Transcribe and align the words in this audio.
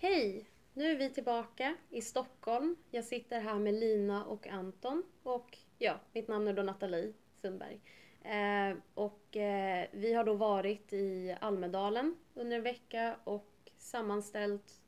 Hej! 0.00 0.44
Nu 0.72 0.90
är 0.90 0.96
vi 0.96 1.10
tillbaka 1.10 1.76
i 1.90 2.02
Stockholm. 2.02 2.76
Jag 2.90 3.04
sitter 3.04 3.40
här 3.40 3.58
med 3.58 3.74
Lina 3.74 4.24
och 4.24 4.46
Anton 4.46 5.02
och 5.22 5.58
ja, 5.78 6.00
mitt 6.12 6.28
namn 6.28 6.48
är 6.48 6.52
då 6.52 6.62
Nathalie 6.62 7.12
Sundberg. 7.34 7.80
Eh, 8.22 8.76
och 8.94 9.36
eh, 9.36 9.86
vi 9.92 10.14
har 10.14 10.24
då 10.24 10.34
varit 10.34 10.92
i 10.92 11.36
Almedalen 11.40 12.16
under 12.34 12.56
en 12.56 12.62
vecka 12.62 13.16
och 13.24 13.70
sammanställt 13.78 14.80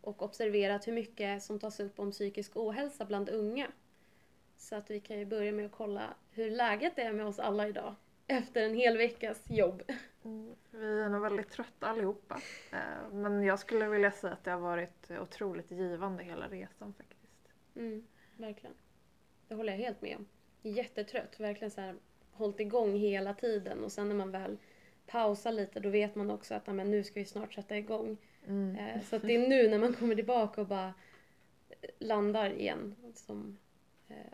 och 0.00 0.22
observerat 0.22 0.88
hur 0.88 0.92
mycket 0.92 1.42
som 1.42 1.58
tas 1.58 1.80
upp 1.80 1.98
om 1.98 2.10
psykisk 2.10 2.56
ohälsa 2.56 3.04
bland 3.04 3.28
unga. 3.28 3.66
Så 4.56 4.76
att 4.76 4.90
vi 4.90 5.00
kan 5.00 5.18
ju 5.18 5.24
börja 5.24 5.52
med 5.52 5.66
att 5.66 5.72
kolla 5.72 6.14
hur 6.30 6.50
läget 6.50 6.98
är 6.98 7.12
med 7.12 7.26
oss 7.26 7.38
alla 7.38 7.68
idag 7.68 7.94
efter 8.26 8.62
en 8.62 8.74
hel 8.74 8.96
veckas 8.96 9.42
jobb. 9.48 9.82
Mm, 10.26 10.54
vi 10.70 11.00
är 11.00 11.08
nog 11.08 11.22
väldigt 11.22 11.50
trötta 11.50 11.86
allihopa. 11.86 12.40
Eh, 12.72 13.12
Men 13.12 13.42
jag 13.42 13.58
skulle 13.58 13.88
vilja 13.88 14.10
säga 14.10 14.32
att 14.32 14.44
det 14.44 14.50
har 14.50 14.60
varit 14.60 15.10
otroligt 15.20 15.70
givande 15.70 16.24
hela 16.24 16.48
resan 16.48 16.94
faktiskt. 16.94 17.48
Mm, 17.76 18.06
verkligen. 18.36 18.74
Det 19.48 19.54
håller 19.54 19.72
jag 19.72 19.78
helt 19.80 20.02
med 20.02 20.16
om. 20.16 20.26
Jättetrött, 20.62 21.40
verkligen 21.40 21.70
så 21.70 21.80
här 21.80 21.94
hållit 22.32 22.60
igång 22.60 22.94
hela 22.96 23.34
tiden 23.34 23.84
och 23.84 23.92
sen 23.92 24.08
när 24.08 24.14
man 24.14 24.30
väl 24.30 24.56
pausar 25.06 25.52
lite 25.52 25.80
då 25.80 25.88
vet 25.88 26.14
man 26.14 26.30
också 26.30 26.54
att 26.54 26.62
"Ja, 26.66 26.72
men 26.72 26.90
nu 26.90 27.04
ska 27.04 27.20
vi 27.20 27.26
snart 27.26 27.54
sätta 27.54 27.76
igång. 27.78 28.16
Mm. 28.46 28.76
Eh, 28.76 29.02
Så 29.02 29.16
att 29.16 29.22
det 29.22 29.34
är 29.34 29.48
nu 29.48 29.68
när 29.68 29.78
man 29.78 29.94
kommer 29.94 30.14
tillbaka 30.14 30.60
och 30.60 30.66
bara 30.66 30.94
eh, 31.80 31.90
landar 31.98 32.50
igen 32.50 32.94
som 33.14 33.58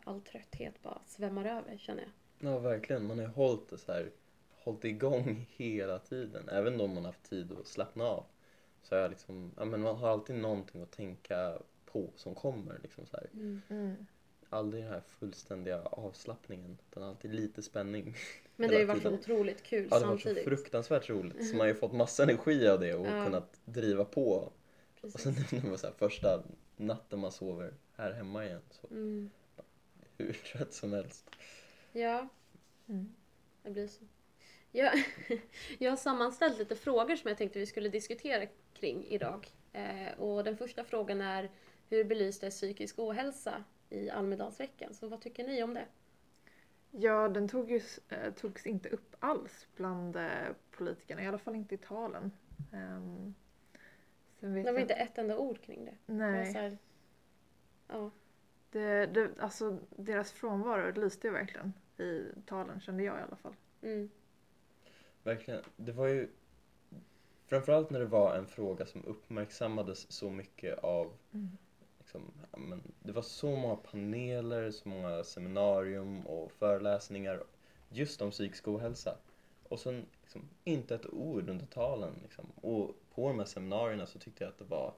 all 0.05 0.21
trötthet 0.21 0.83
bara 0.83 1.01
svämmar 1.07 1.45
över 1.45 1.77
känner 1.79 2.03
jag. 2.03 2.11
Ja, 2.53 2.59
verkligen. 2.59 3.07
Man 3.07 3.19
har 3.19 3.27
hållit 3.27 3.69
det 3.71 3.79
så 3.79 3.93
här, 3.93 4.11
hållit 4.65 4.85
igång 4.85 5.47
hela 5.57 5.99
tiden. 5.99 6.49
Även 6.49 6.81
om 6.81 6.91
man 6.95 7.05
har 7.05 7.13
haft 7.13 7.23
tid 7.31 7.53
att 7.53 7.67
slappna 7.67 8.05
av. 8.05 8.25
Så 8.83 8.95
är 8.95 9.01
jag 9.01 9.11
liksom, 9.11 9.53
ja 9.57 9.65
men 9.65 9.81
man 9.81 9.97
har 9.97 10.09
alltid 10.09 10.37
någonting 10.37 10.83
att 10.83 10.91
tänka 10.91 11.59
på 11.87 12.11
som 12.17 12.35
kommer 12.35 12.79
liksom 12.83 13.07
så 13.07 13.17
här. 13.17 13.27
Mm. 13.69 14.07
Aldrig 14.49 14.83
den 14.85 14.93
här 14.93 15.01
fullständiga 15.01 15.83
avslappningen. 15.83 16.79
Utan 16.91 17.03
alltid 17.03 17.35
lite 17.35 17.63
spänning. 17.63 18.15
Men 18.57 18.69
det 18.69 18.75
har 18.75 18.81
ju 18.81 18.87
varit 18.87 19.03
tiden. 19.03 19.19
otroligt 19.19 19.63
kul 19.63 19.89
Ja, 19.91 19.99
det 19.99 20.05
har 20.05 20.13
varit 20.13 20.23
samtidigt. 20.23 20.49
fruktansvärt 20.49 21.09
roligt. 21.11 21.47
Så 21.49 21.53
man 21.57 21.61
har 21.61 21.67
ju 21.67 21.75
fått 21.75 21.93
massa 21.93 22.23
energi 22.23 22.69
av 22.69 22.81
det 22.81 22.95
och 22.95 23.07
Ja. 23.07 23.25
kunnat 23.25 23.61
driva 23.65 24.05
på. 24.05 24.31
Och 24.33 24.53
Precis. 25.01 25.21
sen 25.23 25.33
när 25.53 25.61
det 25.61 25.69
var 25.71 25.77
så 25.77 25.87
här, 25.87 25.95
första 25.95 26.43
natten 26.77 27.19
man 27.19 27.33
sover 27.33 27.75
här 27.97 28.13
hemma 28.13 28.45
igen 28.47 28.61
så 28.71 28.87
Mm. 28.91 29.31
hur 30.19 30.33
trött 30.33 30.73
som 30.75 30.93
helst. 30.93 31.31
Ja, 31.93 32.29
Mm. 32.89 33.15
det 33.63 33.71
blir 33.71 33.89
så. 33.89 34.05
Jag, 34.73 34.93
jag 35.79 35.91
har 35.91 35.97
sammanställt 35.97 36.59
lite 36.59 36.77
frågor 36.77 37.17
som 37.17 37.29
jag 37.29 37.39
tänkte 37.39 37.59
vi 37.59 37.67
skulle 37.67 37.89
diskutera 37.89 38.47
kring 38.75 39.05
idag. 39.05 39.49
Eh, 39.73 40.19
och 40.19 40.45
den 40.45 40.57
första 40.57 40.85
frågan 40.85 41.21
är 41.21 41.51
hur 41.89 42.05
belystes 42.05 42.55
psykisk 42.57 42.99
ohälsa 42.99 43.65
i 43.91 44.11
Almedalsveckan? 44.11 44.95
Så 44.95 45.09
vad 45.09 45.21
tycker 45.21 45.45
ni 45.47 45.63
om 45.63 45.75
det? 45.75 45.85
Ja, 46.91 47.29
den 47.29 47.49
tog 47.49 47.71
ju, 47.71 47.81
eh, 48.09 48.33
togs 48.33 48.67
inte 48.67 48.89
upp 48.89 49.15
alls 49.19 49.67
bland 49.77 50.17
eh, 50.17 50.29
politikerna, 50.71 51.23
i 51.23 51.27
alla 51.27 51.39
fall 51.39 51.55
inte 51.55 51.75
i 51.75 51.79
talen. 51.79 52.31
Um, 52.73 53.35
sen 54.41 54.55
vet 54.55 54.65
Det 54.65 54.73
var 54.73 54.79
jag- 54.79 54.85
inte 54.85 54.95
ett 54.95 55.19
enda 55.19 55.39
ord 55.39 55.61
kring 55.63 55.85
det. 55.85 55.95
Det 56.07 56.13
Nej, 56.13 56.53
så 56.53 56.59
här, 56.59 56.79
ja. 57.89 58.11
det, 58.71 59.07
det, 59.07 59.31
alltså 59.39 59.79
deras 59.97 60.33
frånvaro 60.33 61.01
lyste 61.01 61.27
ju 61.27 61.33
verkligen 61.33 61.73
i 61.99 62.25
talen 62.47 62.81
kände 62.81 63.03
jag 63.03 63.19
i 63.19 63.23
alla 63.23 63.37
fall. 63.37 63.57
Mm, 63.83 64.11
Verkligen. 65.23 65.63
Det 65.77 65.93
var 65.93 66.07
ju 66.07 66.29
framförallt 67.47 67.91
när 67.91 68.01
det 68.01 68.07
var 68.07 68.35
en 68.35 68.47
fråga 68.47 68.87
som 68.87 69.05
uppmärksammades 69.05 70.13
så 70.13 70.31
mycket 70.31 70.79
av 70.79 71.13
liksom, 71.99 72.33
ja, 72.53 72.59
men, 72.59 72.83
det 73.03 73.13
var 73.13 73.23
så 73.23 73.57
många 73.57 73.77
paneler, 73.77 74.71
så 74.71 74.89
många 74.89 75.25
seminarium 75.25 76.27
och 76.27 76.53
föreläsningar 76.53 77.43
just 77.89 78.23
om 78.23 78.31
psykisk 78.31 78.69
ohälsa. 78.69 79.17
Och 79.69 79.81
sen 79.81 80.07
liksom, 80.23 80.49
inte 80.65 80.95
ett 80.95 81.07
ord 81.07 81.49
under 81.49 81.67
talen. 81.67 82.15
Liksom. 82.23 82.47
Och 82.55 82.97
på 83.15 83.29
de 83.29 83.39
här 83.39 83.47
seminarierna 83.47 84.07
så 84.07 84.19
tyckte 84.19 84.45
jag 84.45 84.49
att 84.51 84.59
det 84.59 84.65
var 84.65 84.95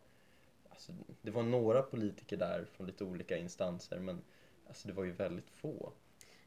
alltså, 0.70 0.92
det 1.22 1.30
var 1.30 1.42
några 1.42 1.82
politiker 1.82 2.36
där 2.36 2.64
från 2.64 2.86
lite 2.86 3.04
olika 3.04 3.36
instanser 3.36 3.98
men 3.98 4.22
alltså, 4.68 4.88
det 4.88 4.94
var 4.94 5.04
ju 5.04 5.12
väldigt 5.12 5.50
få. 5.50 5.92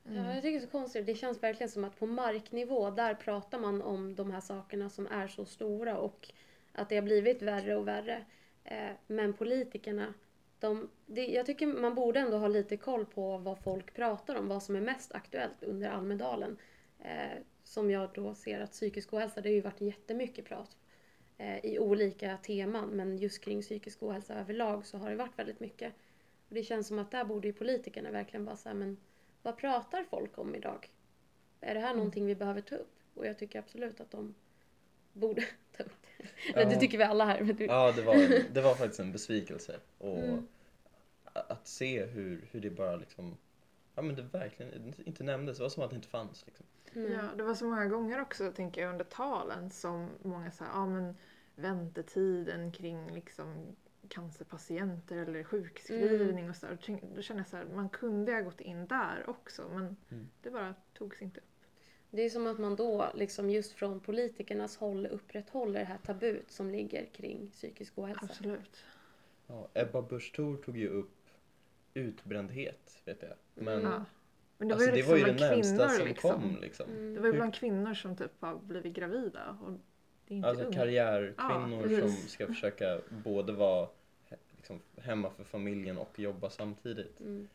Ja, 0.10 0.34
jag 0.34 0.36
tycker 0.36 0.52
det 0.52 0.58
är 0.58 0.60
så 0.60 0.68
konstigt. 0.72 1.06
Det 1.06 1.16
känns 1.16 1.44
verkligen 1.44 1.70
som 1.70 1.84
att 1.84 2.00
på 2.00 2.06
marknivå, 2.06 2.90
där 2.90 3.14
pratar 3.16 3.60
man 3.60 3.82
om 3.82 4.16
de 4.16 4.32
här 4.32 4.40
sakerna 4.42 4.90
som 4.90 5.08
är 5.08 5.28
så 5.28 5.46
stora 5.46 5.98
och 5.98 6.32
att 6.72 6.90
det 6.90 6.96
har 6.96 7.02
blivit 7.02 7.42
värre 7.42 7.76
och 7.76 7.88
värre. 7.88 8.26
Eh, 8.64 8.92
Men 9.08 9.34
politikerna, 9.34 10.14
de, 10.60 10.90
det, 11.06 11.26
jag 11.28 11.46
tycker 11.46 11.68
man 11.68 11.96
borde 11.96 12.20
ändå 12.20 12.38
ha 12.38 12.48
lite 12.48 12.78
koll 12.78 13.06
på 13.06 13.38
vad 13.38 13.60
folk 13.60 13.94
pratar 13.94 14.36
om, 14.36 14.48
vad 14.48 14.64
som 14.64 14.76
är 14.76 14.82
mest 14.82 15.12
aktuellt 15.16 15.64
under 15.64 15.90
Almedalen. 15.90 16.58
Eh, 17.00 17.38
Som 17.64 17.92
jag 17.92 18.10
då 18.14 18.36
ser 18.36 18.60
att 18.60 18.72
psykisk 18.72 19.14
ohälsa, 19.14 19.42
det 19.42 19.50
har 19.50 19.54
ju 19.56 19.62
varit 19.62 19.82
jättemycket 19.82 20.46
prat 20.46 20.78
eh, 21.38 21.66
i 21.66 21.80
olika 21.80 22.38
teman, 22.38 22.90
men 22.90 23.18
just 23.18 23.42
kring 23.44 23.62
psykisk 23.62 24.04
ohälsa 24.04 24.34
överlag 24.36 24.86
så 24.86 24.98
har 24.98 25.10
det 25.10 25.16
varit 25.16 25.40
väldigt 25.40 25.60
mycket. 25.60 25.94
Och 26.50 26.56
det 26.56 26.64
känns 26.64 26.88
som 26.88 27.00
att 27.00 27.12
där 27.12 27.26
borde 27.26 27.48
ju 27.48 27.54
politikerna 27.54 28.12
verkligen 28.12 28.46
vara 28.46 28.58
så 28.58 28.70
här, 28.70 28.76
men 28.76 28.98
vad 29.48 29.58
pratar 29.58 30.04
folk 30.04 30.38
om 30.38 30.56
idag? 30.56 30.90
Är 31.62 31.74
det 31.74 31.80
här 31.80 31.94
någonting 31.96 32.26
vi 32.26 32.36
behöver 32.36 32.62
ta 32.62 32.76
upp? 32.76 32.96
Och 33.14 33.26
jag 33.26 33.38
tycker 33.40 33.60
absolut 33.60 34.00
att 34.02 34.12
de 34.12 34.36
borde 35.14 35.42
ta 35.78 35.84
upp 35.84 35.92
det. 36.18 36.54
Eller 36.54 36.66
det 36.66 36.74
Ja. 36.74 36.80
tycker 36.80 36.98
vi 36.98 37.04
alla 37.04 37.26
här. 37.26 37.42
Men 37.42 37.56
du... 37.56 37.66
Ja, 37.66 37.92
det 37.96 38.02
var, 38.02 38.16
det 38.54 38.62
var 38.62 38.76
faktiskt 38.76 39.00
en 39.00 39.12
besvikelse. 39.12 39.80
Och 39.98 40.18
Mm. 40.18 40.48
att 41.34 41.68
se 41.68 42.06
hur, 42.06 42.48
hur 42.52 42.62
det 42.62 42.70
bara 42.70 42.96
liksom, 42.96 43.38
ja 43.96 44.02
men 44.02 44.16
det 44.16 44.22
verkligen 44.22 44.94
inte 45.06 45.24
nämndes. 45.24 45.58
Det 45.58 45.64
var 45.64 45.70
som 45.70 45.84
att 45.84 45.90
det 45.90 45.96
inte 45.96 46.08
fanns 46.08 46.46
liksom. 46.46 46.66
Nej. 46.94 47.12
Ja, 47.12 47.24
det 47.38 47.44
var 47.44 47.54
så 47.56 47.66
många 47.66 47.86
gånger 47.86 48.22
också, 48.22 48.52
tänker 48.52 48.82
jag, 48.82 48.90
under 48.92 49.06
talen 49.06 49.70
som 49.70 50.10
många 50.24 50.52
sa, 50.52 50.66
ja 50.74 50.86
men 50.86 51.16
väntetiden 51.56 52.72
kring 52.72 53.12
liksom 53.14 53.76
cancerpatienter 54.10 55.18
eller 55.18 55.44
sjukskrivning 55.44 56.50
och 56.50 56.56
så. 56.56 56.66
där. 56.66 56.78
Tänk- 56.86 57.04
Då 57.16 57.22
känner 57.22 57.40
jag 57.42 57.48
så 57.48 57.58
här, 57.58 57.66
man 57.76 57.90
kunde 57.90 58.32
ha 58.34 58.42
gått 58.42 58.62
in 58.62 58.88
där 58.88 59.24
också 59.30 59.70
men 59.74 59.98
Mm. 60.12 60.28
det 60.42 60.50
bara 60.52 60.76
togs 60.94 61.22
inte 61.22 61.40
upp. 61.40 61.46
Det 62.12 62.22
är 62.22 62.30
som 62.30 62.48
att 62.48 62.60
man 62.60 62.76
då 62.76 63.12
liksom 63.16 63.50
just 63.50 63.72
från 63.74 64.00
politikernas 64.00 64.78
håll 64.78 65.06
upprätthåller 65.06 65.80
det 65.80 65.86
här 65.86 65.98
tabut 65.98 66.52
som 66.52 66.70
ligger 66.70 67.06
kring 67.06 67.50
psykisk 67.52 67.98
ohälsa. 67.98 68.26
Absolut. 68.30 68.84
Ja, 69.48 69.68
Ebba 69.74 70.02
Busch 70.02 70.34
Thor 70.36 70.58
tog 70.58 70.78
ju 70.78 70.88
upp 70.90 71.14
utbrändhet, 71.94 73.02
vet 73.06 73.22
jag. 73.22 73.34
Men 73.54 73.80
Mm. 73.80 73.92
Ja. 73.92 74.06
Men 74.58 74.68
det 74.68 74.74
alltså, 74.74 74.90
var 74.92 74.98
ju 74.98 75.02
det 75.04 75.10
var 75.10 75.16
liksom 75.18 75.34
ju 75.34 75.40
det 75.40 75.50
närmsta 75.50 75.78
kvinnor 75.78 75.98
som 75.98 76.08
liksom. 76.08 76.32
kom 76.42 76.58
liksom. 76.62 76.90
Mm. 76.90 77.14
Det 77.14 77.20
var 77.20 77.28
ju 77.28 77.34
bland 77.34 77.54
kvinnor 77.56 77.94
som 77.94 78.16
typ 78.16 78.32
har 78.42 78.56
blivit 78.58 78.94
gravida 78.94 79.58
och 79.62 79.72
det 80.28 80.34
är 80.34 80.38
inte 80.38 80.50
Alltså 80.50 80.64
unga. 80.66 80.74
karriärkvinnor 80.78 81.92
Ja, 81.92 82.00
som 82.02 82.12
ska 82.12 82.48
försöka 82.48 83.02
både 83.24 83.54
vara 83.54 83.88
liksom, 84.58 84.82
hemma 85.02 85.30
för 85.30 85.44
familjen 85.44 85.98
och 85.98 86.20
jobba 86.20 86.50
samtidigt. 86.50 87.20
Mm. 87.20 87.48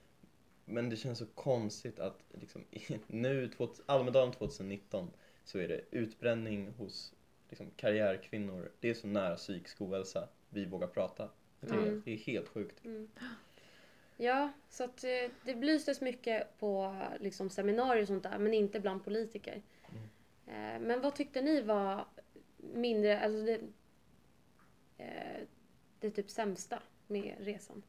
Men 0.65 0.89
det 0.89 0.97
känns 0.97 1.19
så 1.19 1.27
konstigt 1.27 1.99
att 1.99 2.19
liksom, 2.41 2.65
nu, 3.07 3.51
Almedalen 3.87 4.33
2019, 4.33 5.11
så 5.45 5.59
är 5.59 5.69
det 5.69 5.81
utbränning 5.91 6.73
hos 6.79 7.13
liksom, 7.49 7.67
karriärkvinnor. 7.77 8.71
Det 8.81 8.91
är 8.91 8.95
så 8.95 9.07
nära 9.07 9.37
psykisk 9.37 9.81
ohälsa 9.81 10.29
vi 10.49 10.65
vågar 10.65 10.89
prata. 10.89 11.29
Mm. 11.63 12.03
Det 12.05 12.13
är 12.13 12.17
helt 12.17 12.49
sjukt. 12.49 12.85
Mm. 12.85 13.09
Ja, 14.17 14.53
så 14.69 14.85
att 14.85 15.05
eh, 15.05 15.31
det 15.45 15.55
belystes 15.55 16.01
mycket 16.01 16.59
på 16.59 16.97
liksom, 17.21 17.51
seminarier 17.51 18.03
och 18.03 18.09
sånt 18.09 18.23
där, 18.23 18.39
men 18.39 18.55
inte 18.55 18.81
bland 18.81 19.05
politiker. 19.05 19.63
Eh, 20.47 20.81
Men 20.81 21.01
vad 21.01 21.15
tyckte 21.15 21.43
ni 21.43 21.61
var 21.61 22.07
mindre, 22.57 23.21
alltså 23.21 23.45
det, 23.45 23.61
eh, 24.99 25.43
det 26.01 26.11
typ 26.11 26.31
sämsta 26.31 26.83
med 27.13 27.37
resan? 27.39 27.83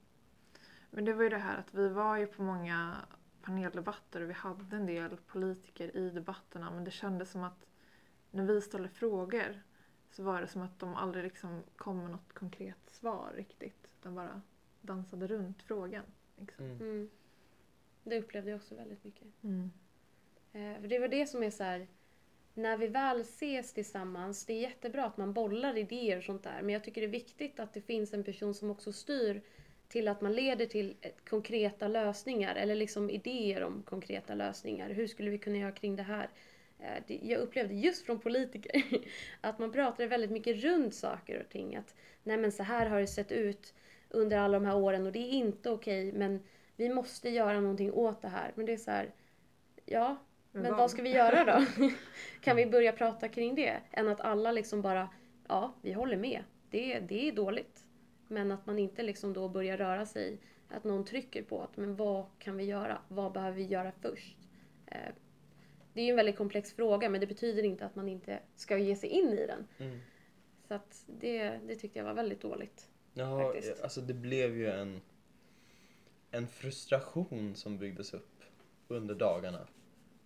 Men 0.89 1.05
det 1.05 1.13
var 1.13 1.23
ju 1.23 1.29
det 1.29 1.37
här 1.37 1.57
att 1.57 1.73
vi 1.73 1.89
var 1.89 2.17
ju 2.17 2.27
på 2.27 2.41
många 2.43 2.95
paneldebatter 3.41 4.21
och 4.21 4.29
vi 4.29 4.33
hade 4.33 4.75
en 4.75 4.85
del 4.85 5.17
politiker 5.17 5.97
i 5.97 6.09
debatterna 6.09 6.71
men 6.71 6.83
det 6.83 6.91
kändes 6.91 7.31
som 7.31 7.43
att 7.43 7.65
när 8.31 8.43
vi 8.43 8.61
ställde 8.61 8.89
frågor 8.89 9.63
så 10.09 10.23
var 10.23 10.41
det 10.41 10.47
som 10.47 10.61
att 10.61 10.79
de 10.79 10.95
aldrig 10.95 11.23
liksom 11.23 11.63
kom 11.75 11.97
med 11.97 12.11
något 12.11 12.33
konkret 12.33 12.89
svar 12.89 13.33
riktigt. 13.35 13.87
De 14.01 14.15
bara 14.15 14.41
dansade 14.81 15.27
runt 15.27 15.63
frågan. 15.63 16.05
Liksom. 16.37 16.65
Mm. 16.65 16.81
Mm. 16.81 17.09
Det 18.03 18.19
upplevde 18.19 18.49
jag 18.49 18.57
också 18.57 18.75
väldigt 18.75 19.03
mycket. 19.03 19.27
Mm. 19.43 19.71
Eh, 20.51 20.81
För 20.81 20.87
det 20.87 20.99
var 20.99 21.07
det 21.07 21.27
som 21.27 21.43
är 21.43 21.49
så 21.49 21.63
här, 21.63 21.87
när 22.53 22.77
vi 22.77 22.88
väl 22.88 23.21
ses 23.21 23.73
tillsammans, 23.73 24.45
det 24.45 24.53
är 24.53 24.61
jättebra 24.61 25.05
att 25.05 25.17
man 25.17 25.33
bollar 25.33 25.77
idéer 25.77 26.17
och 26.17 26.23
sånt 26.23 26.44
där, 26.44 26.61
men 26.61 26.73
jag 26.73 26.83
tycker 26.83 27.01
det 27.01 27.07
är 27.07 27.11
viktigt 27.11 27.59
att 27.59 27.73
det 27.73 27.81
finns 27.81 28.13
en 28.13 28.23
person 28.23 28.53
som 28.53 28.71
också 28.71 28.91
styr 28.91 29.41
till 29.88 30.07
att 30.07 30.21
man 30.21 30.33
leder 30.33 30.65
till 30.65 30.95
eh, 31.01 31.11
konkreta 31.29 31.88
lösningar 31.88 32.55
eller 32.55 32.75
liksom 32.75 33.09
idéer 33.09 33.63
om 33.63 33.83
konkreta 33.83 34.35
lösningar. 34.35 34.89
Hur 34.89 35.07
skulle 35.07 35.29
vi 35.29 35.38
kunna 35.38 35.57
göra 35.57 35.71
kring 35.71 35.95
det 35.95 36.03
här? 36.03 36.29
Eh, 36.79 37.27
jag 37.29 37.39
upplevde 37.39 37.73
just 37.73 38.05
från 38.05 38.19
politiker 38.19 38.83
att 39.41 39.59
man 39.59 39.71
pratade 39.71 40.07
väldigt 40.07 40.31
mycket 40.31 40.57
runt 40.57 40.95
saker 40.95 41.41
och 41.41 41.49
ting. 41.49 41.75
Att 41.75 41.95
nej 42.23 42.38
men 42.38 42.51
så 42.51 42.63
här 42.63 42.85
har 42.85 42.99
det 42.99 43.07
sett 43.07 43.31
ut 43.31 43.73
under 44.09 44.38
alla 44.38 44.59
de 44.59 44.65
här 44.65 44.77
åren 44.77 45.06
och 45.06 45.11
det 45.11 45.19
är 45.19 45.29
inte 45.29 45.69
okej 45.69 46.11
men 46.11 46.44
vi 46.75 46.89
måste 46.89 47.29
göra 47.29 47.59
någonting 47.59 47.94
åt 47.94 48.21
det 48.21 48.27
här. 48.27 48.51
Men 48.56 48.65
det 48.65 48.73
är 48.73 48.77
så 48.77 48.91
här, 48.91 49.13
ja, 49.85 50.17
men, 50.61 50.75
vad? 50.75 50.91
ska 50.91 51.01
vi 51.01 51.11
göra 51.11 51.44
då? 51.44 51.65
kan 52.41 52.55
vi 52.55 52.65
börja 52.65 52.91
prata 52.91 53.29
kring 53.29 53.55
det? 53.55 53.81
Än 53.91 54.07
att 54.07 54.21
alla 54.21 54.51
liksom 54.51 54.81
bara, 54.81 55.09
ja, 55.47 55.73
vi 55.81 55.94
håller 55.94 56.17
med. 56.17 56.44
Det, 56.69 57.00
det 57.00 57.27
är 57.27 57.31
dåligt. 57.31 57.85
Men 58.27 58.51
att 58.51 58.65
man 58.65 58.79
inte 58.79 59.03
liksom 59.03 59.33
då 59.33 59.50
börjar 59.50 59.77
röra 59.77 60.05
sig, 60.05 60.38
att 60.69 60.83
någon 60.83 61.05
trycker 61.05 61.44
på 61.44 61.61
att 61.61 61.77
men 61.77 61.95
vad 61.95 62.25
kan 62.39 62.57
vi 62.57 62.63
göra? 62.63 62.97
Vad 63.07 63.31
behöver 63.31 63.57
vi 63.57 63.63
göra 63.63 63.91
först? 64.01 64.38
Eh, 64.88 65.13
det 65.94 66.01
är 66.01 66.05
ju 66.05 66.09
en 66.09 66.15
väldigt 66.15 66.38
komplex 66.38 66.73
fråga 66.73 67.09
men 67.09 67.21
det 67.21 67.27
betyder 67.27 67.63
inte 67.63 67.85
att 67.85 67.95
man 67.95 68.09
inte 68.09 68.39
ska 68.56 68.77
ge 68.77 68.95
sig 68.95 69.09
in 69.09 69.29
i 69.29 69.47
den. 69.47 69.67
Mm. 69.77 69.99
Så 70.67 70.73
att 70.73 71.06
det, 71.07 71.59
det 71.67 71.75
tyckte 71.75 71.99
jag 71.99 72.06
var 72.06 72.13
väldigt 72.13 72.41
dåligt. 72.41 72.89
Ja, 73.13 73.39
Faktiskt. 73.39 73.81
alltså 73.81 74.01
det 74.01 74.13
blev 74.13 74.57
ju 74.57 74.69
en, 74.69 75.01
en 76.31 76.47
frustration 76.47 77.56
som 77.56 77.77
byggdes 77.77 78.13
upp 78.13 78.44
under 78.88 79.15
dagarna. 79.15 79.67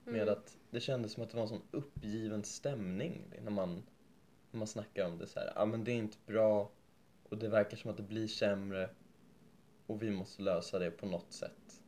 Med 0.07 0.21
Mm. 0.21 0.33
att 0.33 0.57
det 0.69 0.79
kändes 0.79 1.11
som 1.11 1.23
att 1.23 1.29
det 1.29 1.35
var 1.35 1.43
en 1.43 1.49
sån 1.49 1.61
uppgiven 1.71 2.43
stämning 2.43 3.21
när 3.43 3.51
man, 3.51 3.83
när 4.51 4.57
man 4.57 4.67
snackar 4.67 5.05
om 5.05 5.17
det 5.17 5.27
så 5.27 5.39
här. 5.39 5.51
Ja 5.55 5.65
men 5.65 5.83
det 5.83 5.91
är 5.91 5.95
inte 5.95 6.17
bra 6.25 6.71
och 7.29 7.37
det 7.37 7.47
verkar 7.47 7.77
som 7.77 7.91
att 7.91 7.97
det 7.97 8.03
blir 8.03 8.27
sämre 8.27 8.89
och 9.87 10.03
vi 10.03 10.11
måste 10.11 10.41
lösa 10.41 10.79
det 10.79 10.91
på 10.91 11.05
något 11.05 11.33
sätt. 11.33 11.81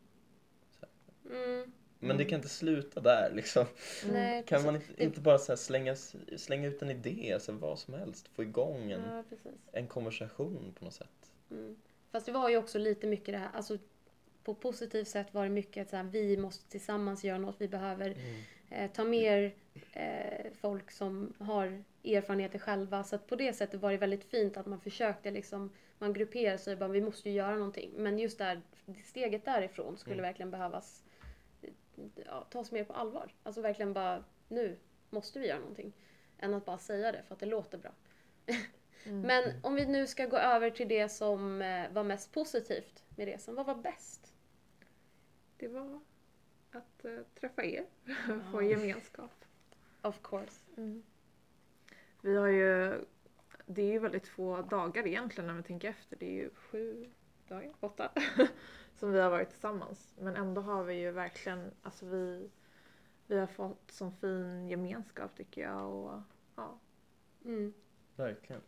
Mm. 1.32 1.72
Men 2.00 2.18
det 2.18 2.26
kan 2.26 2.36
inte 2.36 2.50
sluta 2.50 3.02
där 3.02 3.32
liksom. 3.34 3.66
Nej, 4.12 4.44
Kan 4.44 4.64
man 4.66 4.76
inte, 4.76 5.04
inte 5.04 5.22
bara 5.22 5.38
så 5.38 5.52
här 5.52 5.58
slänga, 5.58 5.96
slänga 6.38 6.68
ut 6.68 6.82
en 6.82 6.90
idé, 6.90 7.34
alltså 7.34 7.52
vad 7.52 7.80
som 7.80 7.94
helst, 7.94 8.28
få 8.28 8.44
igång 8.44 8.92
en, 8.92 9.02
Ja, 9.02 9.24
en 9.72 9.88
konversation 9.88 10.74
på 10.80 10.86
något 10.86 10.94
sätt. 10.94 11.32
Mm. 11.52 11.76
Fast 12.12 12.26
det 12.26 12.32
var 12.32 12.50
ju 12.50 12.58
också 12.58 12.78
lite 12.80 13.08
mycket 13.08 13.34
det 13.34 13.38
här, 13.38 13.50
alltså 13.54 13.78
på 14.56 14.62
positivt 14.62 15.08
sätt 15.08 15.34
var 15.34 15.44
det 15.44 15.50
mycket 15.50 15.82
att 15.82 15.90
så 15.90 15.96
här, 15.96 16.04
vi 16.04 16.38
måste 16.38 16.70
tillsammans 16.72 17.24
göra 17.24 17.38
något, 17.38 17.56
vi 17.62 17.68
behöver 17.68 18.16
eh, 18.70 18.92
ta 18.92 19.04
mer 19.04 19.56
eh, 19.94 20.52
folk 20.62 20.92
som 20.92 21.34
har 21.40 21.84
erfarenheter 22.04 22.60
själva. 22.60 23.04
Så 23.04 23.16
att 23.16 23.28
på 23.28 23.36
det 23.36 23.54
sättet 23.54 23.82
var 23.82 23.92
det 23.92 23.98
väldigt 23.98 24.24
fint 24.24 24.58
att 24.58 24.66
man 24.66 24.80
försökte 24.82 25.32
liksom, 25.32 25.70
man 25.98 26.14
grupperade 26.14 26.58
sig 26.58 26.74
och 26.74 26.80
bara 26.80 26.90
vi 26.90 27.02
måste 27.02 27.30
ju 27.30 27.36
göra 27.36 27.56
någonting. 27.56 27.92
Men 27.96 28.20
just 28.20 28.38
där, 28.38 28.62
steget 29.06 29.46
därifrån 29.46 29.98
skulle 29.98 30.14
Mm. 30.14 30.24
verkligen 30.26 30.52
behövas 30.52 31.04
eh, 31.62 31.70
ja, 32.26 32.48
tas 32.52 32.72
mer 32.72 32.84
på 32.84 32.94
allvar. 32.94 33.34
Alltså 33.44 33.62
verkligen 33.62 33.94
bara, 33.94 34.24
nu 34.48 34.78
måste 35.10 35.40
vi 35.40 35.48
göra 35.48 35.60
någonting. 35.60 35.94
Än 36.40 36.54
att 36.54 36.66
bara 36.66 36.78
säga 36.78 37.12
det 37.12 37.24
för 37.28 37.34
att 37.34 37.40
det 37.40 37.46
låter 37.46 37.78
bra. 37.78 37.92
Mm. 39.06 39.22
Men 39.22 39.44
om 39.64 39.76
vi 39.76 39.86
nu 39.86 40.08
ska 40.08 40.26
gå 40.26 40.38
över 40.38 40.70
till 40.70 40.88
det 40.88 41.10
som 41.10 41.62
eh, 41.62 41.92
var 41.92 42.04
mest 42.04 42.32
positivt 42.34 43.04
med 43.16 43.26
resan. 43.26 43.56
Vad 43.56 43.66
var 43.66 43.76
bäst? 43.76 44.19
Det 45.60 45.68
var 45.68 46.00
att 46.72 47.06
eh, 47.06 47.20
träffa 47.40 47.64
er, 47.64 47.86
Ja. 48.06 48.40
få 48.52 48.62
gemenskap. 48.62 49.46
Of 50.02 50.20
course. 50.24 50.66
Vi 52.22 52.36
har 52.36 52.48
ju, 52.48 53.02
det 53.66 53.82
är 53.82 53.92
ju 53.92 54.00
väldigt 54.00 54.28
få 54.28 54.62
dagar 54.62 55.08
egentligen 55.08 55.48
när 55.48 55.54
vi 55.54 55.64
tänker 55.64 55.90
efter. 55.90 56.18
Det 56.18 56.26
är 56.26 56.34
ju 56.34 56.50
sju 56.54 57.10
dagar, 57.48 57.74
åtta, 57.80 58.12
som 58.96 59.12
vi 59.12 59.20
har 59.20 59.30
varit 59.30 59.50
tillsammans. 59.50 60.16
Men 60.20 60.36
ändå 60.36 60.62
har 60.62 60.84
vi 60.84 60.94
ju 60.94 61.12
verkligen, 61.12 61.72
alltså 61.82 62.06
vi, 62.06 62.50
vi 63.28 63.38
har 63.38 63.48
fått 63.48 63.92
sån 63.92 64.12
fin 64.12 64.70
gemenskap 64.70 65.36
tycker 65.36 65.62
jag. 65.62 65.92
Och, 65.92 66.22
ja. 66.56 66.80
Mm. 67.46 67.74
Verkligen. 68.16 68.62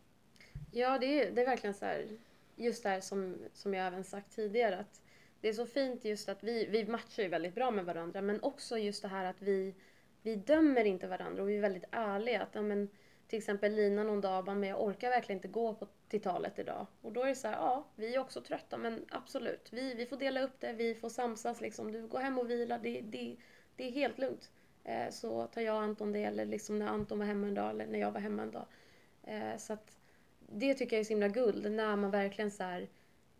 Ja, 0.70 0.98
det 0.98 1.06
är, 1.06 1.32
det 1.32 1.42
är 1.42 1.46
verkligen 1.46 1.74
så 1.74 1.84
här, 1.84 2.18
just 2.56 2.82
det 2.82 2.88
här 2.88 3.00
som, 3.00 3.36
som 3.52 3.74
jag 3.74 3.86
även 3.86 4.04
sagt 4.04 4.32
tidigare, 4.32 4.78
att 4.78 5.02
det 5.42 5.48
är 5.48 5.52
så 5.52 5.66
fint 5.66 6.04
just 6.04 6.28
att 6.28 6.44
vi, 6.44 6.66
vi 6.66 6.86
matchar 6.86 7.22
ju 7.22 7.28
väldigt 7.28 7.54
bra 7.54 7.70
med 7.70 7.84
varandra, 7.84 8.22
men 8.22 8.42
också 8.42 8.78
just 8.78 9.02
det 9.02 9.08
här 9.08 9.24
att 9.24 9.42
vi, 9.42 9.74
vi 10.22 10.36
dömer 10.36 10.84
inte 10.84 11.06
varandra 11.06 11.42
och 11.42 11.48
vi 11.48 11.56
är 11.56 11.60
väldigt 11.60 11.84
ärliga. 11.90 12.42
Att, 12.42 12.48
ja, 12.52 12.62
men, 12.62 12.88
till 13.28 13.38
exempel 13.38 13.72
Lina 13.72 14.02
någon 14.04 14.20
dag 14.20 14.44
bara, 14.44 14.54
men 14.54 14.68
jag 14.68 14.82
orkar 14.82 15.10
verkligen 15.10 15.38
inte 15.38 15.48
gå 15.48 15.74
på, 15.74 15.88
till 16.08 16.20
talet 16.20 16.58
idag. 16.58 16.86
Och 17.00 17.12
då 17.12 17.22
är 17.22 17.26
det 17.26 17.34
så 17.34 17.48
här, 17.48 17.54
ja, 17.54 17.86
vi 17.96 18.14
är 18.14 18.18
också 18.18 18.40
trötta, 18.40 18.78
men 18.78 19.04
absolut, 19.08 19.68
vi, 19.72 19.94
vi 19.94 20.06
får 20.06 20.16
dela 20.16 20.42
upp 20.42 20.60
det, 20.60 20.72
vi 20.72 20.94
får 20.94 21.08
samsas 21.08 21.60
liksom. 21.60 21.92
Du 21.92 22.06
går 22.06 22.18
hem 22.18 22.38
och 22.38 22.50
vila, 22.50 22.78
det, 22.78 23.00
det, 23.00 23.36
det 23.76 23.88
är 23.88 23.92
helt 23.92 24.18
lugnt. 24.18 24.50
Eh, 24.84 25.10
så 25.10 25.46
tar 25.46 25.60
jag 25.60 25.76
och 25.76 25.82
Anton 25.82 26.12
det, 26.12 26.24
eller 26.24 26.46
liksom 26.46 26.78
när 26.78 26.86
Anton 26.86 27.18
var 27.18 27.26
hemma 27.26 27.46
en 27.46 27.54
dag, 27.54 27.70
eller 27.70 27.86
när 27.86 27.98
jag 27.98 28.10
var 28.10 28.20
hemma 28.20 28.42
en 28.42 28.50
dag. 28.50 28.66
Eh, 29.22 29.56
så 29.58 29.72
att 29.72 29.96
det 30.38 30.74
tycker 30.74 30.96
jag 30.96 31.00
är 31.00 31.04
så 31.04 31.12
himla 31.12 31.28
guld, 31.28 31.72
när 31.72 31.96
man 31.96 32.10
verkligen 32.10 32.50
så 32.50 32.62
här 32.62 32.88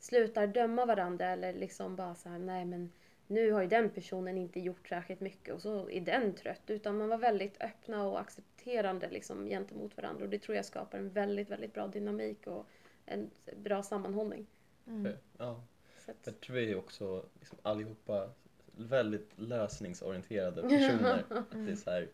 slutar 0.02 0.46
döma 0.46 0.86
varandra 0.86 1.26
eller 1.26 1.52
liksom 1.52 1.96
bara 1.96 2.14
så 2.14 2.28
här, 2.28 2.38
nej 2.38 2.64
men 2.64 2.92
nu 3.26 3.52
har 3.52 3.62
ju 3.62 3.68
den 3.68 3.90
personen 3.90 4.38
inte 4.38 4.60
gjort 4.60 4.88
särskilt 4.88 5.20
mycket 5.20 5.54
och 5.54 5.62
så 5.62 5.90
är 5.90 6.00
den 6.00 6.34
trött. 6.34 6.62
Utan 6.66 6.98
man 6.98 7.08
var 7.08 7.18
väldigt 7.18 7.62
öppna 7.62 8.04
och 8.04 8.20
accepterande 8.20 9.10
liksom 9.10 9.46
gentemot 9.46 9.96
varandra 9.96 10.24
och 10.24 10.30
det 10.30 10.38
tror 10.38 10.56
jag 10.56 10.64
skapar 10.64 10.98
en 10.98 11.10
väldigt, 11.10 11.50
väldigt 11.50 11.74
bra 11.74 11.86
dynamik 11.86 12.46
och 12.46 12.66
en 13.06 13.30
bra 13.56 13.82
sammanhållning. 13.82 14.46
Mm. 14.86 15.12
Ja. 15.38 15.62
Så 15.98 16.10
att, 16.10 16.16
Jag 16.24 16.40
tror 16.40 16.56
vi 16.56 16.70
är 16.70 16.78
också 16.78 17.24
liksom, 17.40 17.58
allihopa 17.62 18.30
väldigt 18.76 19.38
lösningsorienterade 19.38 20.62
personer. 20.62 21.24
Att 21.30 21.50
det 21.50 21.72
är 21.72 21.76
så 21.76 21.90
här, 21.90 22.08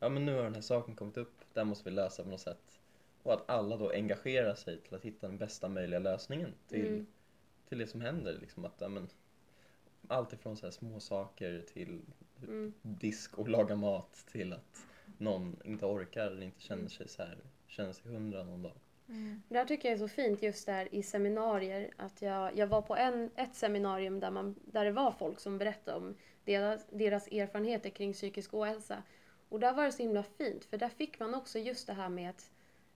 ja 0.00 0.08
men 0.08 0.24
nu 0.24 0.34
har 0.34 0.42
den 0.42 0.54
här 0.54 0.62
saken 0.62 0.94
kommit 0.94 1.16
upp, 1.16 1.44
den 1.52 1.66
måste 1.66 1.90
vi 1.90 1.96
lösa 1.96 2.22
på 2.22 2.28
något 2.28 2.40
sätt. 2.40 2.71
Och 3.22 3.32
att 3.32 3.50
alla 3.50 3.76
då 3.76 3.90
engagerar 3.90 4.54
sig 4.54 4.80
till 4.80 4.94
att 4.94 5.04
hitta 5.04 5.26
den 5.28 5.38
bästa 5.38 5.68
möjliga 5.68 6.00
lösningen 6.00 6.54
till, 6.68 6.86
Mm. 6.86 7.06
till 7.68 7.78
det 7.78 7.86
som 7.86 8.00
händer. 8.00 8.38
Liksom 8.40 8.64
att, 8.64 8.74
ja, 8.78 8.88
men, 8.88 9.08
allt 10.08 10.32
ifrån 10.32 10.56
så 10.56 10.66
här 10.66 10.70
små 10.70 11.00
saker 11.00 11.64
till 11.72 12.00
mm, 12.42 12.72
disk 12.82 13.38
och 13.38 13.48
laga 13.48 13.76
mat 13.76 14.24
till 14.32 14.52
att 14.52 14.86
någon 15.18 15.56
inte 15.64 15.86
orkar 15.86 16.26
eller 16.26 16.42
inte 16.42 16.60
känner 16.60 16.88
sig 16.88 17.08
så 17.08 17.22
här, 17.22 17.38
känner 17.66 17.92
sig 17.92 18.12
hundra 18.12 18.44
någon 18.44 18.62
dag. 18.62 18.76
Mm. 19.08 19.42
Det 19.48 19.58
här 19.58 19.64
tycker 19.64 19.88
jag 19.88 19.94
är 19.94 19.98
så 19.98 20.08
fint 20.08 20.42
just 20.42 20.66
där 20.66 20.94
i 20.94 21.02
seminarier. 21.02 21.90
Att 21.96 22.22
jag, 22.22 22.56
jag 22.56 22.66
var 22.66 22.82
på 22.82 22.96
en, 22.96 23.30
ett 23.36 23.54
seminarium 23.54 24.20
där, 24.20 24.30
man, 24.30 24.54
där 24.64 24.84
det 24.84 24.92
var 24.92 25.10
folk 25.12 25.40
som 25.40 25.58
berättade 25.58 25.96
om 25.96 26.14
deras, 26.44 26.86
deras 26.90 27.26
erfarenheter 27.28 27.90
kring 27.90 28.12
psykisk 28.12 28.54
ohälsa. 28.54 29.02
Och 29.48 29.60
där 29.60 29.72
var 29.72 29.84
det 29.84 29.92
så 29.92 30.02
himla 30.02 30.22
fint 30.22 30.64
för 30.64 30.78
där 30.78 30.88
fick 30.88 31.18
man 31.20 31.34
också 31.34 31.58
just 31.58 31.86
det 31.86 31.92
här 31.92 32.08
med 32.08 32.30
att 32.30 32.50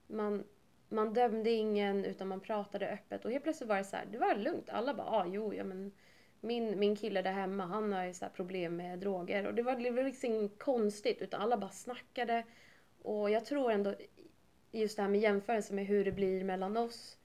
man, 0.06 0.44
man 0.88 1.12
dömde 1.14 1.50
ingen 1.50 2.04
utan 2.04 2.28
man 2.28 2.40
pratade 2.40 2.88
öppet. 2.88 3.24
Och 3.24 3.30
helt 3.30 3.42
plötsligt 3.44 3.68
var 3.68 3.76
det 3.76 3.84
så 3.84 3.96
här, 3.96 4.06
det 4.12 4.18
var 4.18 4.34
lugnt. 4.34 4.68
Alla 4.68 4.94
bara, 4.94 5.06
ah, 5.06 5.26
jo, 5.26 5.54
ja 5.54 5.64
men 5.64 5.92
min, 6.40 6.78
min 6.78 6.96
kille 6.96 7.22
där 7.22 7.32
hemma 7.32 7.66
han 7.66 7.92
har 7.92 8.04
ju 8.04 8.14
så 8.14 8.26
problem 8.34 8.76
med 8.76 8.98
droger. 8.98 9.46
Och 9.46 9.54
det 9.54 9.62
var, 9.62 9.76
det 9.76 9.90
var 9.90 10.02
liksom 10.02 10.32
inget 10.32 10.58
konstigt 10.58 11.22
utan 11.22 11.40
alla 11.42 11.56
bara 11.56 11.70
snackade. 11.70 12.44
Och 13.02 13.30
jag 13.30 13.44
tror 13.44 13.70
ändå 13.72 13.94
just 14.72 14.96
det 14.96 15.02
här 15.02 15.08
med 15.10 15.20
jämförelse 15.20 15.74
med 15.74 15.86
hur 15.86 16.04
det 16.04 16.12
blir 16.12 16.44
mellan 16.44 16.76
oss 16.76 17.18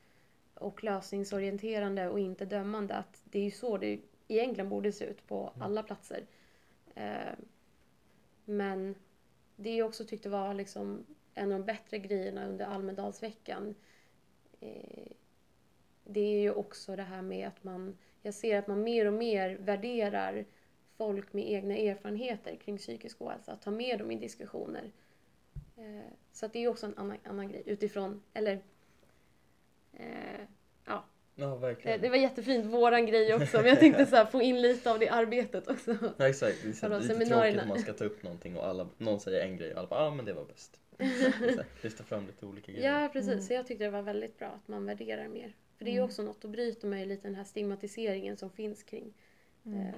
och 0.53 0.83
lösningsorienterande 0.83 2.09
och 2.09 2.19
inte 2.19 2.45
dömande. 2.45 2.93
Att 2.95 3.21
det 3.23 3.39
är 3.39 3.43
ju 3.43 3.51
så 3.51 3.77
det 3.77 3.99
egentligen 4.27 4.69
borde 4.69 4.91
se 4.91 5.05
ut 5.05 5.27
på 5.27 5.51
Mm. 5.55 5.61
alla 5.67 5.83
platser. 5.83 6.25
Eh, 6.95 7.33
men 8.45 8.95
det 9.55 9.75
jag 9.75 9.87
också 9.87 10.05
tyckte 10.05 10.29
var 10.29 10.53
liksom 10.53 11.05
en 11.33 11.51
av 11.51 11.59
de 11.59 11.65
bättre 11.65 11.99
grejerna 11.99 12.47
under 12.47 12.65
Almedalsveckan. 12.65 13.75
Eh, 14.59 15.11
det 16.03 16.19
är 16.19 16.39
ju 16.39 16.51
också 16.51 16.95
det 16.95 17.03
här 17.03 17.21
med 17.21 17.47
att 17.47 17.63
man, 17.63 17.97
jag 18.21 18.33
ser 18.33 18.57
att 18.57 18.67
man 18.67 18.83
mer 18.83 19.05
och 19.05 19.13
mer 19.13 19.57
värderar 19.59 20.45
folk 20.97 21.33
med 21.33 21.51
egna 21.51 21.77
erfarenheter 21.77 22.55
kring 22.55 22.77
psykisk 22.77 23.21
ohälsa. 23.21 23.51
Att 23.51 23.61
ta 23.61 23.71
med 23.71 23.99
dem 23.99 24.11
i 24.11 24.15
diskussioner. 24.15 24.91
Eh, 25.77 26.11
så 26.31 26.47
det 26.47 26.59
är 26.59 26.61
ju 26.61 26.67
också 26.67 26.85
en 26.85 26.97
annan, 26.97 27.17
annan 27.23 27.47
grej 27.47 27.63
utifrån, 27.65 28.23
eller 28.33 28.61
eh, 29.93 30.41
ja, 30.85 31.03
Ja, 31.35 31.75
det, 31.83 31.97
det 31.97 32.09
var 32.09 32.17
jättefint 32.17 32.65
våran 32.65 33.05
grej 33.05 33.33
också 33.33 33.57
men 33.57 33.65
jag 33.65 33.79
tänkte 33.79 34.05
så 34.05 34.15
här, 34.15 34.25
få 34.25 34.41
in 34.41 34.61
lite 34.61 34.91
av 34.91 34.99
det 34.99 35.09
arbetet 35.09 35.67
också. 35.67 35.95
Ja, 36.17 36.27
exakt. 36.27 36.63
Det 36.63 36.69
är 36.69 37.01
så 37.01 37.13
lite 37.13 37.25
tråkigt 37.25 37.61
om 37.61 37.67
man 37.67 37.79
ska 37.79 37.93
ta 37.93 38.05
upp 38.05 38.23
någonting 38.23 38.57
och 38.57 38.67
alla, 38.67 38.89
någon 38.97 39.19
säger 39.19 39.45
en 39.45 39.57
grej 39.57 39.71
och 39.73 39.79
alla 39.79 39.87
bara, 39.87 39.99
ah, 39.99 40.11
men 40.11 40.25
det 40.25 40.33
var 40.33 40.45
bäst. 40.45 40.79
Lyfta 41.81 42.03
fram 42.03 42.27
lite 42.27 42.45
olika 42.45 42.71
grejer. 42.71 43.01
Ja 43.01 43.09
precis, 43.13 43.31
Mm. 43.31 43.41
så 43.41 43.53
jag 43.53 43.67
tyckte 43.67 43.83
det 43.83 43.89
var 43.91 44.01
väldigt 44.01 44.37
bra 44.37 44.47
att 44.47 44.67
man 44.67 44.85
värderar 44.85 45.27
mer. 45.27 45.55
För 45.77 45.85
det 45.85 45.91
är 45.91 45.93
ju 45.93 45.97
Mm. 45.97 46.09
också 46.09 46.23
något, 46.23 46.41
då 46.41 46.47
bryter 46.47 46.87
man 46.87 46.99
ju 46.99 47.05
lite 47.05 47.27
den 47.27 47.35
här 47.35 47.43
stigmatiseringen 47.43 48.37
som 48.37 48.49
finns 48.51 48.83
kring 48.83 49.13
Mm. 49.65 49.79
eh, 49.87 49.93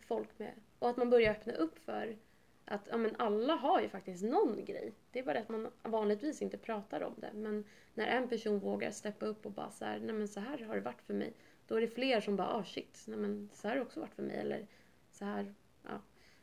folk 0.00 0.38
med. 0.38 0.52
Och 0.78 0.88
att 0.90 0.96
man 0.96 1.10
börjar 1.10 1.30
öppna 1.30 1.52
upp 1.52 1.78
för 1.78 2.16
att 2.64 2.88
ja, 2.90 2.96
men 2.96 3.16
alla 3.18 3.54
har 3.54 3.80
ju 3.80 3.88
faktiskt 3.88 4.24
någon 4.24 4.64
grej. 4.64 4.92
Det 5.10 5.18
är 5.18 5.22
bara 5.24 5.34
det 5.34 5.40
att 5.40 5.48
man 5.48 5.68
vanligtvis 5.82 6.42
inte 6.42 6.58
pratar 6.58 7.00
om 7.02 7.14
det. 7.16 7.30
Men 7.34 7.64
när 7.94 8.06
en 8.06 8.28
person 8.28 8.58
vågar 8.58 8.90
steppa 8.90 9.26
upp 9.26 9.46
och 9.46 9.52
bara 9.52 9.70
så 9.70 9.84
här, 9.84 9.98
nej 10.00 10.14
men 10.14 10.28
så 10.28 10.40
här 10.40 10.58
har 10.58 10.74
det 10.74 10.80
varit 10.80 11.02
för 11.02 11.14
mig. 11.14 11.32
Då 11.66 11.74
är 11.74 11.80
det 11.80 11.88
fler 11.88 12.20
som 12.20 12.36
bara, 12.36 12.48
ah 12.48 12.64
shit, 12.64 13.04
nej 13.06 13.18
men 13.18 13.50
så 13.54 13.68
här 13.68 13.74
har 13.74 13.76
det 13.76 13.86
också 13.86 14.00
varit 14.00 14.14
för 14.14 14.22
mig. 14.22 14.36
Eller 14.36 14.66
så 15.10 15.24
här, 15.24 15.54
ja. 15.82 16.00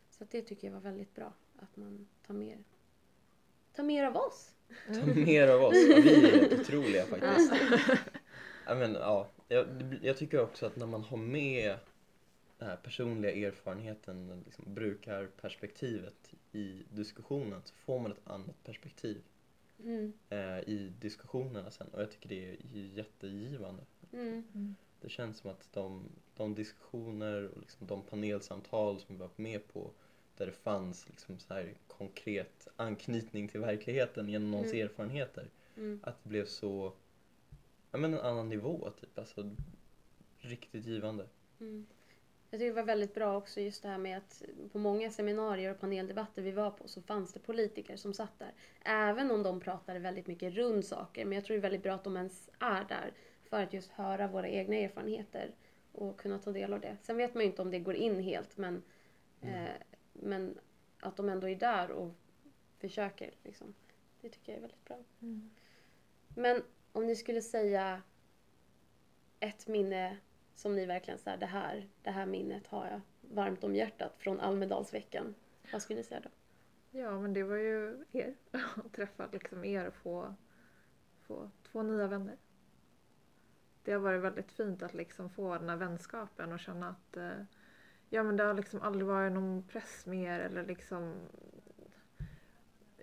Så 0.10 0.24
att 0.24 0.30
det 0.32 0.42
tycker 0.42 0.68
jag 0.68 0.74
var 0.74 0.82
väldigt 0.82 1.16
bra. 1.16 1.34
att 1.60 1.76
man 1.76 2.08
tar 2.28 2.34
mer, 2.34 2.58
tar 3.76 3.84
mer 3.84 4.04
av 4.04 4.18
oss. 4.18 4.52
Ta 4.88 5.06
mer 5.06 5.48
av 5.48 5.64
oss. 5.64 5.76
Ja, 5.76 5.96
vi 6.04 6.26
är 6.26 6.32
helt 6.32 6.60
otroliga 6.60 7.06
faktiskt. 7.06 7.54
Ja, 8.68 8.76
men, 8.76 8.94
ja, 8.94 9.28
jag, 9.48 9.68
jag 10.02 10.18
tycker 10.18 10.42
också 10.42 10.66
att 10.66 10.76
när 10.76 10.86
man 10.86 11.04
har 11.04 11.18
med 11.18 11.78
den 12.58 12.70
här 12.70 12.78
personliga 12.78 13.48
erfarenheten, 13.48 14.44
liksom 14.46 14.74
brukarperspektivet 14.74 16.34
i 16.52 16.84
diskussionen 16.90 17.62
så 17.66 17.74
får 17.76 18.00
man 18.00 18.12
ett 18.12 18.28
annat 18.28 18.64
perspektiv 18.64 19.22
Mm. 19.84 20.14
eh, 20.30 20.60
i 20.60 20.94
diskussionerna 21.00 21.72
sen 21.72 21.88
och 21.88 22.02
jag 22.02 22.12
tycker 22.12 22.30
det 22.30 22.50
är 22.50 22.58
jättegivande. 22.74 23.84
Mm. 24.14 24.76
Det 25.02 25.10
känns 25.10 25.38
som 25.38 25.50
att 25.52 25.70
de, 25.74 26.10
de 26.36 26.56
diskussioner 26.56 27.50
och 27.50 27.60
liksom 27.60 27.88
de 27.88 28.02
panelsamtal 28.02 29.00
som 29.00 29.16
vi 29.16 29.20
var 29.22 29.30
med 29.36 29.68
på 29.74 29.92
där 30.38 30.46
det 30.46 30.52
fanns 30.52 31.10
liksom 31.10 31.40
så 31.40 31.54
här 31.54 31.74
konkret 31.88 32.68
anknytning 32.76 33.48
till 33.48 33.60
verkligheten 33.60 34.30
genom 34.30 34.52
någons 34.52 34.74
Mm. 34.74 34.86
erfarenheter. 34.86 35.50
Mm. 35.78 36.00
Att 36.04 36.24
det 36.24 36.30
blev 36.30 36.46
så, 36.46 36.94
ja 37.92 37.98
men 37.98 38.14
en 38.14 38.20
annan 38.20 38.50
nivå 38.50 38.90
typ. 39.02 39.20
Alltså 39.20 39.50
riktigt 40.40 40.86
givande. 40.86 41.28
Mm. 41.60 41.86
Jag 42.50 42.60
tycker 42.60 42.70
det 42.76 42.82
var 42.82 42.84
väldigt 42.88 43.14
bra 43.14 43.38
också 43.38 43.62
just 43.62 43.84
det 43.84 43.90
här 43.90 43.98
med 43.98 44.18
att 44.18 44.44
på 44.72 44.80
många 44.80 45.12
seminarier 45.12 45.72
och 45.72 45.80
paneldebatter 45.80 46.42
vi 46.42 46.52
var 46.52 46.72
på 46.72 46.88
så 46.88 47.02
fanns 47.02 47.34
det 47.34 47.40
politiker 47.40 47.96
som 47.98 48.14
satt 48.14 48.40
där. 48.40 48.52
Även 48.86 49.32
om 49.32 49.44
de 49.44 49.60
pratade 49.60 50.00
väldigt 50.00 50.28
mycket 50.28 50.54
runt 50.54 50.86
saker. 50.86 51.26
Men 51.26 51.36
jag 51.36 51.46
tror 51.46 51.56
det 51.56 51.60
är 51.60 51.62
väldigt 51.62 51.84
bra 51.84 51.94
att 51.94 52.04
de 52.04 52.18
ens 52.18 52.50
är 52.60 52.84
där 52.90 53.12
för 53.50 53.64
att 53.64 53.74
just 53.74 53.92
höra 53.92 54.28
våra 54.28 54.48
egna 54.50 54.76
erfarenheter 54.76 55.52
och 55.92 56.20
kunna 56.20 56.40
ta 56.40 56.52
del 56.52 56.74
av 56.74 56.80
det. 56.82 56.98
Sen 57.02 57.18
vet 57.18 57.34
man 57.34 57.44
ju 57.44 57.50
inte 57.50 57.62
om 57.62 57.72
det 57.72 57.80
går 57.80 57.96
in 57.96 58.20
helt 58.20 58.58
men, 58.58 58.84
Mm. 59.42 59.56
eh, 59.66 59.72
men 60.26 60.60
att 61.00 61.18
de 61.18 61.30
ändå 61.30 61.50
är 61.50 61.56
där 61.56 61.92
och 61.92 62.14
försöker. 62.78 63.34
Liksom. 63.44 63.74
Det 64.22 64.30
tycker 64.30 64.52
jag 64.52 64.58
är 64.58 64.62
väldigt 64.62 64.86
bra. 64.86 64.98
Mm. 65.22 65.50
Men 66.28 66.64
om 66.92 67.06
ni 67.06 67.16
skulle 67.16 67.42
säga 67.42 68.02
ett 69.40 69.68
minne 69.68 70.18
som 70.56 70.76
ni 70.76 70.86
verkligen 70.86 71.20
säger 71.20 71.38
det 71.38 71.46
här, 71.46 71.90
det 72.02 72.12
här 72.12 72.26
minnet 72.26 72.68
har 72.68 72.88
jag 72.88 73.02
varmt 73.22 73.64
om 73.64 73.76
hjärtat 73.76 74.16
från 74.18 74.40
Almedalsveckan. 74.40 75.36
Vad 75.72 75.82
skulle 75.82 75.98
ni 76.00 76.04
säga 76.04 76.20
då? 76.20 76.30
Ja, 77.00 77.20
men 77.20 77.34
det 77.34 77.44
var 77.44 77.56
ju 77.56 78.06
er. 78.12 78.36
Att 78.52 78.94
träffa 78.94 79.30
liksom 79.32 79.66
er 79.66 79.88
och 79.88 79.96
få, 79.96 80.36
få 81.22 81.50
två 81.72 81.84
nya 81.84 82.08
vänner. 82.08 82.38
Det 83.84 83.92
har 83.92 84.00
varit 84.00 84.22
väldigt 84.22 84.52
fint 84.52 84.84
att 84.84 84.94
liksom 84.94 85.30
få 85.30 85.58
den 85.58 85.70
här 85.70 85.78
vänskapen 85.78 86.52
och 86.52 86.60
känna 86.60 86.90
att 86.90 87.18
eh, 87.18 87.32
ja, 88.10 88.24
men 88.24 88.38
det 88.38 88.44
har 88.44 88.54
liksom 88.54 88.82
aldrig 88.82 89.08
varit 89.08 89.34
någon 89.34 89.64
press 89.64 90.06
mer 90.06 90.40
eller 90.40 90.66
liksom 90.66 91.14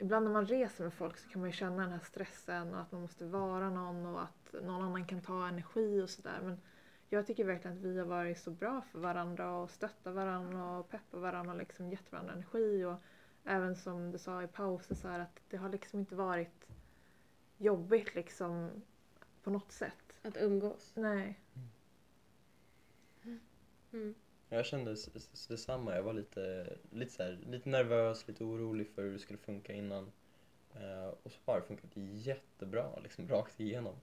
Ibland 0.02 0.25
när 0.25 0.32
man 0.32 0.47
reser 0.47 0.85
med 0.85 0.94
folk 0.94 1.18
så 1.18 1.28
kan 1.28 1.40
man 1.40 1.50
ju 1.50 1.56
känna 1.56 1.82
den 1.82 1.92
här 1.92 2.00
stressen 2.00 2.75
och 2.75 2.80
att 2.80 2.92
man 2.92 3.00
måste 3.00 3.26
vara 3.26 3.71
någon 3.71 4.06
och 4.06 4.23
att 4.23 4.54
någon 4.62 4.82
annan 4.82 5.06
kan 5.06 5.21
ta 5.21 5.49
energi 5.49 6.02
och 6.02 6.11
sådär. 6.11 6.40
Men 6.42 6.61
jag 7.09 7.26
tycker 7.26 7.44
verkligen 7.44 7.76
att 7.76 7.82
vi 7.82 7.99
har 7.99 8.06
varit 8.06 8.38
så 8.38 8.50
bra 8.50 8.80
för 8.80 8.99
varandra 8.99 9.56
och 9.56 9.71
stöttat 9.71 10.14
varandra 10.14 10.78
och 10.78 10.88
peppat 10.88 11.21
varandra 11.21 11.52
och 11.52 11.59
liksom 11.59 11.90
gett 11.90 12.12
varandra 12.12 12.32
energi. 12.32 12.85
Och 12.85 12.97
även 13.44 13.76
som 13.76 14.11
du 14.11 14.18
sa 14.18 14.42
i 14.42 14.47
pausen 14.47 14.97
så 14.97 15.09
här 15.09 15.21
att 15.21 15.40
det 15.49 15.56
har 15.56 15.68
liksom 15.68 16.00
inte 16.00 16.14
varit 16.14 16.66
jobbigt 17.59 18.14
liksom 18.14 18.71
på 19.42 19.50
något 19.50 19.73
sätt. 19.73 20.18
Att 20.23 20.37
umgås? 20.37 20.92
Nej. 20.94 21.40
Mm. 23.92 24.14
Jag 24.52 24.66
kände 24.66 24.97
detsamma. 25.49 25.94
Jag 25.94 26.02
var 26.02 26.12
lite, 26.12 26.76
lite, 26.90 27.12
så 27.12 27.23
här, 27.23 27.38
lite 27.47 27.68
nervös, 27.68 28.28
lite 28.28 28.44
orolig 28.44 28.88
för 28.88 29.02
hur 29.02 29.12
det 29.12 29.18
skulle 29.18 29.38
funka 29.38 29.73
innan. 29.73 30.12
Eh, 30.75 31.06
och 31.23 31.32
så 31.32 31.38
har 31.44 31.61
det 31.61 31.66
funkat 31.66 31.90
jättebra, 31.97 32.99
liksom 33.02 33.28
rakt 33.28 33.61
igenom. 33.61 33.94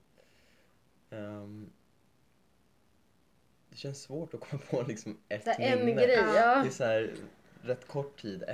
Ehm, 1.10 1.72
det 3.68 3.76
känns 3.76 4.02
svårt 4.02 4.34
att 4.34 4.40
komma 4.40 4.62
på 4.70 4.82
liksom 4.82 5.18
ett 5.28 5.44
Så 5.44 5.50
här, 5.50 5.78
en 5.78 5.86
minne. 5.86 6.02
grej, 6.04 6.16
Ja. 6.16 6.62
Det 6.62 6.68
är 6.68 6.70
så 6.70 6.84
här, 6.84 7.14
rätt 7.62 7.86
kort 7.86 8.20
tid 8.20 8.44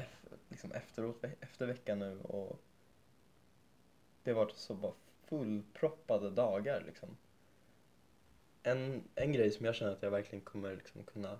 liksom 0.48 0.72
efteråt, 0.72 1.24
efter 1.40 1.66
veckan 1.66 1.98
nu 1.98 2.20
och 2.20 2.60
det 4.22 4.30
har 4.30 4.36
varit 4.44 4.56
så 4.56 4.74
bara 4.74 4.92
fullproppade 5.24 6.30
dagar 6.30 6.82
liksom. 6.86 7.16
En, 8.62 9.04
en 9.14 9.32
grej 9.32 9.50
som 9.50 9.66
jag 9.66 9.74
känner 9.74 9.92
att 9.92 10.02
jag 10.02 10.10
verkligen 10.10 10.44
kommer 10.44 10.76
liksom 10.76 11.02
kunna 11.02 11.38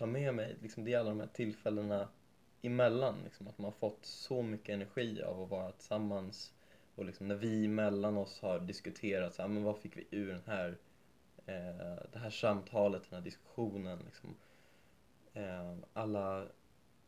ta 0.00 0.06
med 0.06 0.34
mig, 0.34 0.56
liksom, 0.62 0.84
det 0.84 0.94
är 0.94 0.98
alla 0.98 1.08
de 1.08 1.20
här 1.20 1.26
tillfällena 1.26 2.08
emellan. 2.62 3.22
Liksom, 3.24 3.48
att 3.48 3.58
man 3.58 3.64
har 3.64 3.72
fått 3.72 4.04
så 4.06 4.42
mycket 4.42 4.74
energi 4.74 5.22
av 5.22 5.42
att 5.42 5.50
vara 5.50 5.72
tillsammans 5.72 6.54
och 6.94 7.04
liksom, 7.04 7.28
när 7.28 7.34
vi 7.34 7.64
emellan 7.64 8.16
oss 8.16 8.40
har 8.40 8.60
diskuterat 8.60 9.34
så 9.34 9.42
här, 9.42 9.48
men 9.48 9.62
vad 9.62 9.78
fick 9.78 9.96
vi 9.96 10.06
ur 10.10 10.32
den 10.32 10.42
här, 10.46 10.78
eh, 11.46 12.02
det 12.12 12.18
här 12.18 12.30
samtalet, 12.30 13.10
den 13.10 13.18
här 13.18 13.24
diskussionen. 13.24 13.98
Liksom, 14.04 14.36
eh, 15.32 15.76
alla, 15.92 16.46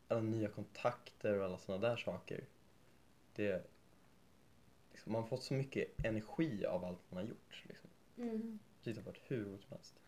alla 0.07 0.21
nya 0.21 0.49
kontakter 0.49 1.39
och 1.39 1.45
alla 1.45 1.57
sådana 1.57 1.87
där 1.87 1.97
saker. 1.97 2.45
Det, 3.35 3.69
liksom, 4.91 5.11
man 5.11 5.21
har 5.21 5.29
fått 5.29 5.43
så 5.43 5.53
mycket 5.53 6.05
energi 6.05 6.65
av 6.65 6.85
allt 6.85 7.11
man 7.11 7.23
har 7.23 7.29
gjort. 7.29 7.63
Liksom. 7.63 7.89
Mm. 8.17 8.59
Det 8.83 8.95
har 8.95 9.01
varit 9.01 9.21
hur 9.27 9.45
roligt 9.45 9.61
som 9.61 9.71
helst. 9.71 9.99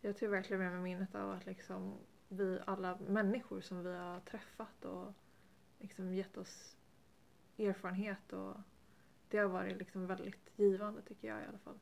Jag 0.00 0.16
tror 0.16 0.28
verkligen 0.28 0.62
med 0.62 0.72
mig 0.72 0.82
minnet 0.82 1.14
av 1.14 1.30
att 1.30 1.46
liksom 1.46 1.98
vi 2.28 2.58
alla 2.66 2.98
människor 3.08 3.60
som 3.60 3.84
vi 3.84 3.92
har 3.94 4.20
träffat 4.20 4.84
och 4.84 5.12
liksom 5.78 6.14
gett 6.14 6.36
oss 6.36 6.76
erfarenhet 7.58 8.32
och 8.32 8.54
det 9.28 9.38
har 9.38 9.48
varit 9.48 9.76
liksom 9.78 10.06
väldigt 10.06 10.50
givande 10.56 11.02
tycker 11.02 11.28
jag 11.28 11.42
i 11.42 11.46
alla 11.46 11.58
fall. 11.58 11.78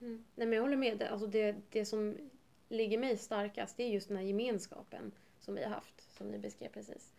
Mm. 0.00 0.24
Nej, 0.34 0.46
men 0.46 0.52
jag 0.52 0.62
håller 0.62 0.76
med. 0.76 0.98
Det- 0.98 1.08
Alltså 1.10 1.26
det, 1.26 1.56
det 1.70 1.84
som 1.84 2.16
ligger 2.68 2.98
mig 2.98 3.16
starkast 3.16 3.76
det 3.76 3.82
är 3.82 3.88
just 3.88 4.08
den 4.08 4.16
här 4.16 4.24
gemenskapen 4.24 5.12
som 5.40 5.54
vi 5.54 5.62
har 5.62 5.70
haft, 5.70 6.12
som 6.16 6.28
ni 6.30 6.38
beskrev 6.38 6.68
precis. 6.68 7.14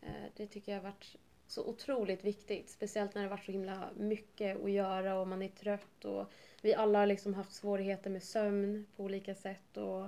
Eh, 0.00 0.24
det 0.36 0.46
tycker 0.46 0.72
jag 0.72 0.78
har 0.82 0.90
varit 0.90 1.16
så 1.46 1.64
otroligt 1.66 2.24
viktigt. 2.24 2.70
Speciellt 2.70 3.14
när 3.14 3.22
det 3.22 3.28
har 3.28 3.36
varit 3.36 3.44
så 3.44 3.52
himla 3.52 3.90
mycket 3.96 4.64
att 4.64 4.70
göra 4.70 5.20
och 5.20 5.28
man 5.28 5.42
är 5.42 5.48
trött 5.48 6.04
och 6.04 6.32
vi 6.62 6.74
alla 6.74 6.98
har 6.98 7.06
liksom 7.06 7.34
haft 7.34 7.52
svårigheter 7.52 8.10
med 8.10 8.22
sömn 8.22 8.86
på 8.96 9.04
olika 9.04 9.34
sätt. 9.34 9.76
Och, 9.76 10.06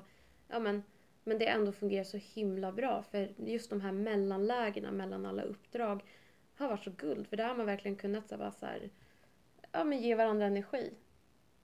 ja, 0.51 0.59
men, 0.59 0.83
men 1.25 1.39
det 1.39 1.47
ändå 1.47 1.73
fungerar 1.73 2.05
så 2.05 2.17
himla 2.17 2.73
bra 2.73 3.03
för 3.03 3.35
just 3.37 3.71
de 3.71 3.81
här 3.81 3.93
mellanlägena 3.93 4.93
mellan 4.93 5.27
alla 5.27 5.43
uppdrag 5.43 6.03
har 6.55 6.69
varit 6.69 6.85
så 6.85 6.91
guld. 6.91 7.27
För 7.27 7.37
där 7.37 7.49
har 7.49 7.57
man 7.57 7.67
verkligen 7.67 7.97
kunnat 7.97 8.29
så 8.29 8.37
bara 8.37 8.53
så 8.53 8.67
här, 8.67 8.91
ja, 9.73 9.85
men 9.85 9.99
ge 9.99 10.15
varandra 10.15 10.47
energi. 10.47 10.93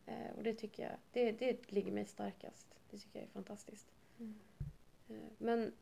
Eh, 0.07 0.37
och 0.37 0.43
det 0.43 0.55
tycker 0.55 0.83
jag, 0.83 0.93
det, 1.12 1.33
det 1.33 1.73
ligger 1.73 1.93
mig 1.93 2.07
starkast. 2.07 2.75
Det 2.90 2.99
tycker 2.99 3.19
jag 3.19 3.28
är 3.28 3.33
fantastiskt. 3.33 3.93
Mm. 4.19 4.35
Eh, 5.09 5.31
men 5.38 5.73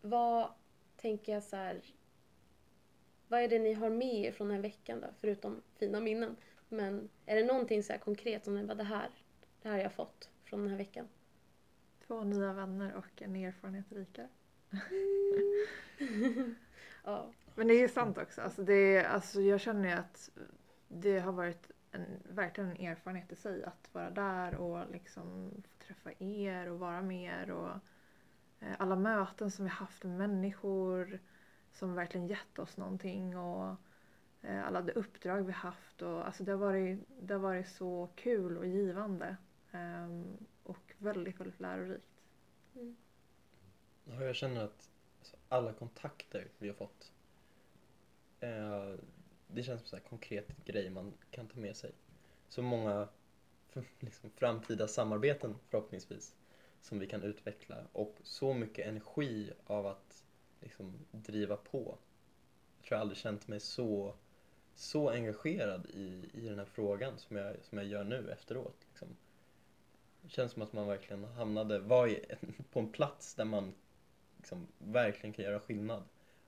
vad 0.00 0.52
tänker 0.96 1.32
jag 1.32 1.42
så 1.42 1.56
här, 1.56 1.80
vad 3.28 3.40
är 3.40 3.48
det 3.48 3.58
ni 3.58 3.72
har 3.72 3.90
med 3.90 4.14
er 4.14 4.32
från 4.32 4.48
den 4.48 4.56
här 4.56 4.62
veckan 4.62 5.00
då? 5.00 5.06
Förutom 5.20 5.62
fina 5.78 6.00
minnen. 6.00 6.36
Men 6.68 7.08
är 7.26 7.36
det 7.36 7.44
någonting 7.44 7.82
så 7.82 7.92
här 7.92 8.00
konkret 8.00 8.44
som 8.44 8.54
ni 8.54 8.64
bara, 8.64 8.74
det 8.74 8.84
här, 8.84 9.10
det 9.62 9.68
här 9.68 9.76
har 9.76 9.82
jag 9.82 9.92
fått 9.92 10.30
från 10.44 10.60
den 10.60 10.68
här 10.68 10.78
veckan? 10.78 11.08
Två 12.08 12.24
nya 12.24 12.52
vänner 12.52 12.94
och 12.94 13.22
en 13.22 13.36
erfarenhet 13.36 13.92
rikare. 13.92 14.28
Ja. 17.04 17.32
Men 17.54 17.66
det 17.66 17.74
är 17.74 17.80
ju 17.80 17.88
sant 17.88 18.18
också. 18.18 18.40
Alltså 18.40 18.62
det, 18.62 19.04
alltså 19.04 19.40
jag 19.40 19.60
känner 19.60 19.88
ju 19.88 19.94
att 19.94 20.30
det 20.88 21.18
har 21.18 21.32
varit 21.32 21.70
en, 21.92 22.04
verkligen 22.30 22.70
en 22.70 22.86
erfarenhet 22.86 23.32
i 23.32 23.36
sig 23.36 23.64
att 23.64 23.88
vara 23.92 24.10
där 24.10 24.54
och 24.54 24.90
liksom 24.90 25.50
få 25.62 25.84
träffa 25.86 26.10
er 26.18 26.70
och 26.70 26.78
vara 26.78 27.02
med 27.02 27.42
er 27.42 27.50
och 27.50 27.70
eh, 28.60 28.74
alla 28.78 28.96
möten 28.96 29.50
som 29.50 29.64
vi 29.64 29.70
haft 29.70 30.04
med 30.04 30.16
människor 30.16 31.20
som 31.72 31.94
verkligen 31.94 32.26
gett 32.26 32.58
oss 32.58 32.76
någonting 32.76 33.38
och 33.38 33.76
eh, 34.42 34.66
alla 34.66 34.82
de 34.82 34.92
uppdrag 34.92 35.42
vi 35.42 35.52
haft 35.52 36.02
och 36.02 36.26
alltså 36.26 36.44
det 36.44 36.52
har 36.52 36.58
varit, 36.58 36.98
det 37.20 37.34
har 37.34 37.40
varit 37.40 37.68
så 37.68 38.08
kul 38.14 38.58
och 38.58 38.66
givande 38.66 39.36
ehm, 39.72 40.36
och 40.68 40.94
väldigt, 40.98 41.40
väldigt 41.40 41.60
lärorikt. 41.60 42.22
Ja, 44.04 44.24
jag 44.24 44.36
känner 44.36 44.64
att 44.64 44.90
alltså, 45.18 45.36
alla 45.48 45.72
kontakter 45.72 46.48
vi 46.58 46.68
har 46.68 46.74
fått, 46.74 47.12
eh, 48.40 48.94
det 49.46 49.62
känns 49.62 49.88
som 49.88 49.98
en 49.98 50.04
konkret 50.08 50.64
grej 50.64 50.90
man 50.90 51.12
kan 51.30 51.48
ta 51.48 51.60
med 51.60 51.76
sig. 51.76 51.92
Så 52.48 52.62
många 52.62 53.08
liksom, 53.98 54.30
framtida 54.30 54.88
samarbeten 54.88 55.56
förhoppningsvis 55.68 56.36
som 56.80 56.98
vi 56.98 57.06
kan 57.06 57.22
utveckla 57.22 57.76
och 57.92 58.16
så 58.22 58.54
mycket 58.54 58.86
energi 58.86 59.52
av 59.66 59.86
att 59.86 60.24
liksom, 60.60 61.06
driva 61.12 61.56
på. 61.56 61.98
Jag 62.76 62.86
tror 62.86 62.96
jag 62.96 63.00
aldrig 63.00 63.18
känt 63.18 63.48
mig 63.48 63.60
så, 63.60 64.14
så 64.74 65.10
engagerad 65.10 65.86
i, 65.86 66.30
i 66.32 66.48
den 66.48 66.58
här 66.58 66.66
frågan 66.66 67.18
som 67.18 67.36
jag, 67.36 67.56
som 67.64 67.78
jag 67.78 67.86
gör 67.86 68.04
nu 68.04 68.30
efteråt. 68.30 68.86
Liksom. 68.88 69.16
Känns 70.28 70.52
som 70.52 70.62
att 70.62 70.72
man 70.72 70.86
verkligen 70.86 71.24
hamnade, 71.24 71.78
var 71.78 72.06
i, 72.08 72.24
på 72.72 72.80
en 72.80 72.92
plats 72.92 73.34
där 73.34 73.44
man 73.44 73.74
liksom, 74.36 74.66
verkligen 74.78 75.32
kan 75.32 75.44
göra 75.44 75.60
skillnad. 75.60 76.02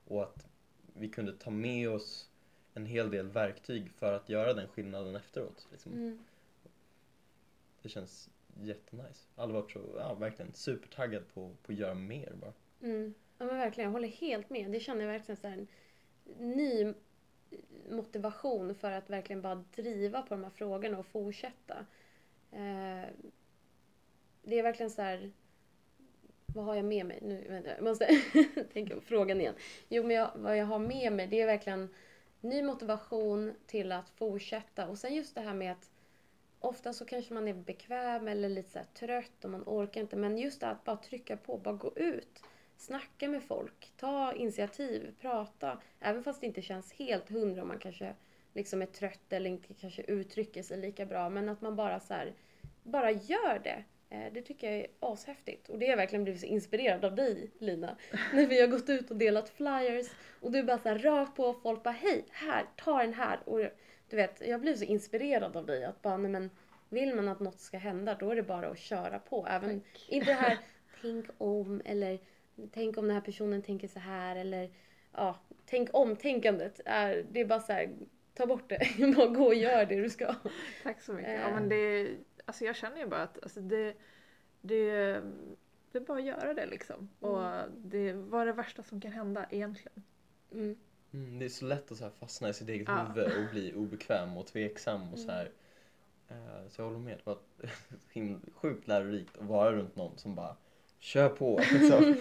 Och 0.05 0.23
att 0.23 0.47
vi 0.93 1.09
kunde 1.09 1.33
ta 1.33 1.49
med 1.49 1.89
oss 1.89 2.29
en 2.73 2.85
hel 2.85 3.11
del 3.11 3.27
verktyg 3.27 3.91
för 3.91 4.13
att 4.13 4.29
göra 4.29 4.53
den 4.53 4.67
skillnaden 4.67 5.15
efteråt. 5.15 5.67
Liksom. 5.71 5.91
Mm. 5.91 6.19
Det 7.81 7.89
känns 7.89 8.29
jättenice. 8.61 9.27
Alla 9.35 9.53
var 9.53 9.69
så, 9.69 9.79
ja, 9.97 10.13
verkligen 10.13 10.53
supertaggad 10.53 11.23
på, 11.33 11.55
på 11.63 11.71
att 11.71 11.77
göra 11.77 11.93
mer 11.93 12.33
bara. 12.33 12.53
Mm. 12.81 13.13
Ja 13.37 13.45
men 13.45 13.57
verkligen, 13.57 13.87
jag 13.87 13.93
håller 13.93 14.07
helt 14.07 14.49
med. 14.49 14.71
Det 14.71 14.79
känner 14.79 15.01
jag 15.01 15.11
verkligen 15.11 15.37
så 15.37 15.47
här 15.47 15.57
en 15.57 15.67
ny 16.55 16.93
motivation 17.89 18.75
för 18.75 18.91
att 18.91 19.09
verkligen 19.09 19.41
bara 19.41 19.63
driva 19.75 20.21
på 20.21 20.33
de 20.33 20.43
här 20.43 20.51
frågorna 20.51 20.99
och 20.99 21.05
fortsätta. 21.05 21.85
Eh, 22.51 23.09
det 24.43 24.59
är 24.59 24.63
verkligen 24.63 24.89
så 24.89 25.01
här, 25.01 25.31
vad 26.45 26.65
har 26.65 26.75
jag 26.75 26.85
med 26.85 27.05
mig? 27.05 27.19
Nu 27.21 27.45
vänta, 27.49 27.69
jag 27.69 27.83
måste 27.83 28.21
tänka 28.73 28.95
på 28.95 29.01
frågan 29.01 29.41
igen. 29.41 29.55
Jo 29.89 30.03
men 30.03 30.15
jag, 30.15 30.31
vad 30.35 30.57
jag 30.57 30.65
har 30.65 30.79
med 30.79 31.13
mig 31.13 31.27
det 31.27 31.41
är 31.41 31.45
verkligen 31.45 31.89
ny 32.41 32.63
motivation 32.63 33.53
till 33.67 33.91
att 33.91 34.09
fortsätta 34.09 34.87
och 34.87 34.97
sen 34.97 35.15
just 35.15 35.35
det 35.35 35.41
här 35.41 35.53
med 35.53 35.71
att 35.71 35.91
ofta 36.59 36.93
så 36.93 37.05
kanske 37.05 37.33
man 37.33 37.47
är 37.47 37.53
bekväm 37.53 38.27
eller 38.27 38.49
lite 38.49 38.71
så 38.71 38.79
här 38.79 38.87
trött 38.93 39.43
och 39.45 39.49
man 39.49 39.63
orkar 39.65 40.01
inte 40.01 40.15
men 40.15 40.37
just 40.37 40.59
det 40.59 40.67
att 40.67 40.83
bara 40.83 40.97
trycka 40.97 41.37
på, 41.37 41.57
bara 41.57 41.75
gå 41.75 41.93
ut. 41.95 42.43
Snacka 42.77 43.29
med 43.29 43.43
folk, 43.43 43.91
ta 43.97 44.33
initiativ, 44.33 45.15
prata. 45.21 45.81
Även 45.99 46.23
fast 46.23 46.41
det 46.41 46.47
inte 46.47 46.61
känns 46.61 46.93
helt 46.93 47.29
hundra 47.29 47.61
om 47.61 47.67
man 47.67 47.79
kanske 47.79 48.15
liksom 48.53 48.81
är 48.81 48.85
trött 48.85 49.33
eller 49.33 49.49
inte 49.49 49.73
kanske 49.73 50.01
uttrycker 50.01 50.63
sig 50.63 50.77
lika 50.77 51.05
bra. 51.05 51.29
Men 51.29 51.49
att 51.49 51.61
man 51.61 51.75
bara 51.75 51.99
så 51.99 52.13
här, 52.13 52.33
bara 52.83 53.11
gör 53.11 53.59
det. 53.63 53.83
Eh, 54.11 54.33
Det 54.33 54.41
tycker 54.41 54.71
jag 54.71 54.79
är 54.79 54.87
ashäftigt. 54.99 55.69
Och 55.69 55.79
det 55.79 55.85
har 55.85 55.89
jag 55.89 55.97
verkligen 55.97 56.23
blivit 56.23 56.41
så 56.41 56.47
inspirerad 56.47 57.05
av 57.05 57.15
dig 57.15 57.51
Lina. 57.59 57.97
När 58.33 58.47
vi 58.47 58.61
har 58.61 58.67
gått 58.67 58.89
ut 58.89 59.11
och 59.11 59.17
delat 59.17 59.49
flyers. 59.49 60.07
Och 60.41 60.51
du 60.51 60.63
bara 60.63 60.77
så 60.77 60.89
här 60.89 60.99
rakt 60.99 61.35
på 61.35 61.53
folk 61.53 61.83
bara 61.83 61.91
hej, 61.91 62.25
här, 62.31 62.65
ta 62.77 62.97
den 63.01 63.13
här. 63.13 63.39
Och 63.45 63.59
du 64.09 64.15
vet, 64.15 64.41
jag 64.47 64.61
blir 64.61 64.75
så 64.75 64.83
inspirerad 64.83 65.55
av 65.57 65.65
dig 65.65 65.83
att 65.85 66.01
bara 66.01 66.17
nej 66.17 66.31
men 66.31 66.49
vill 66.89 67.15
man 67.15 67.27
att 67.27 67.39
något 67.39 67.59
ska 67.59 67.77
hända 67.77 68.15
då 68.19 68.29
är 68.29 68.35
det 68.35 68.43
bara 68.43 68.67
att 68.67 68.79
köra 68.79 69.19
på. 69.19 69.47
Även, 69.49 69.81
inte 70.07 70.25
det 70.25 70.33
här 70.33 70.57
tänk 71.01 71.25
om 71.37 71.81
eller 71.85 72.19
tänk 72.71 72.97
om 72.97 73.07
den 73.07 73.15
här 73.15 73.21
personen 73.21 73.61
tänker 73.61 73.87
så 73.87 73.99
här 73.99 74.35
eller 74.35 74.69
ja, 75.13 75.39
tänk 75.65 75.89
om-tänkandet. 75.93 76.81
Det 77.31 77.39
är 77.39 77.45
bara 77.45 77.59
så 77.59 77.73
här, 77.73 77.89
ta 78.33 78.45
bort 78.45 78.69
det. 78.69 79.13
bara 79.15 79.27
gå 79.27 79.45
och 79.45 79.55
gör 79.55 79.85
det 79.85 80.01
du 80.01 80.09
ska. 80.09 80.35
Tack 80.83 81.01
så 81.01 81.13
mycket. 81.13 81.29
Eh. 81.29 81.41
Ja, 81.41 81.49
men 81.49 81.69
det, 81.69 82.09
alltså 82.45 82.65
jag 82.65 82.75
känner 82.75 82.97
ju 82.97 83.05
bara 83.07 83.23
att 83.23 83.43
alltså 83.43 83.61
det, 83.61 83.95
det, 84.61 84.85
det 85.91 85.97
är 85.97 85.99
bara 85.99 86.17
att 86.17 86.23
göra 86.25 86.53
det 86.53 86.65
liksom. 86.65 87.09
Och 87.19 87.41
det, 87.77 88.13
vad 88.13 88.41
är 88.41 88.45
det 88.45 88.53
värsta 88.53 88.83
som 88.83 89.01
kan 89.01 89.11
hända 89.11 89.45
egentligen? 89.51 90.03
Mm. 90.51 90.77
Mm, 91.13 91.39
det 91.39 91.45
är 91.45 91.49
så 91.49 91.65
lätt 91.65 91.91
att 91.91 91.97
så 91.97 92.03
här 92.03 92.11
fastna 92.19 92.49
i 92.49 92.53
sitt 92.53 92.69
eget 92.69 92.87
Ja. 92.87 93.03
huvud 93.03 93.37
och 93.45 93.51
bli 93.51 93.73
obekväm 93.73 94.37
och 94.37 94.47
tveksam 94.47 95.13
och 95.13 95.19
så 95.19 95.23
Mm. 95.31 95.35
här. 95.35 95.51
Eh, 96.27 96.67
Så 96.69 96.81
jag 96.81 96.85
håller 96.85 96.99
med. 96.99 97.17
Det 97.17 97.25
var 97.25 97.39
sjukt 98.53 98.87
lärorikt 98.87 99.37
att 99.37 99.45
vara 99.45 99.71
runt 99.71 99.95
någon 99.95 100.17
som 100.17 100.35
bara 100.35 100.55
kör 100.99 101.29
på. 101.29 101.59
Liksom. 101.73 102.15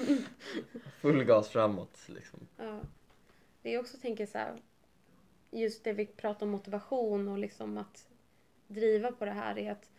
Full 1.01 1.25
gas 1.25 1.49
framåt. 1.49 1.99
Liksom. 2.09 2.41
Ja. 2.57 2.81
Det 3.63 3.75
är 3.75 3.81
också 3.81 3.99
tänker 3.99 4.27
så 4.27 4.39
här, 4.39 4.57
just 5.51 5.85
det 5.85 5.93
vi 5.93 6.07
pratar 6.07 6.47
om 6.47 6.53
motivation 6.53 7.29
och 7.29 7.39
liksom 7.39 7.79
att 7.79 8.09
driva 8.67 9.13
på 9.13 9.25
det 9.25 9.31
här 9.31 9.59
är 9.59 9.73
att 9.73 9.91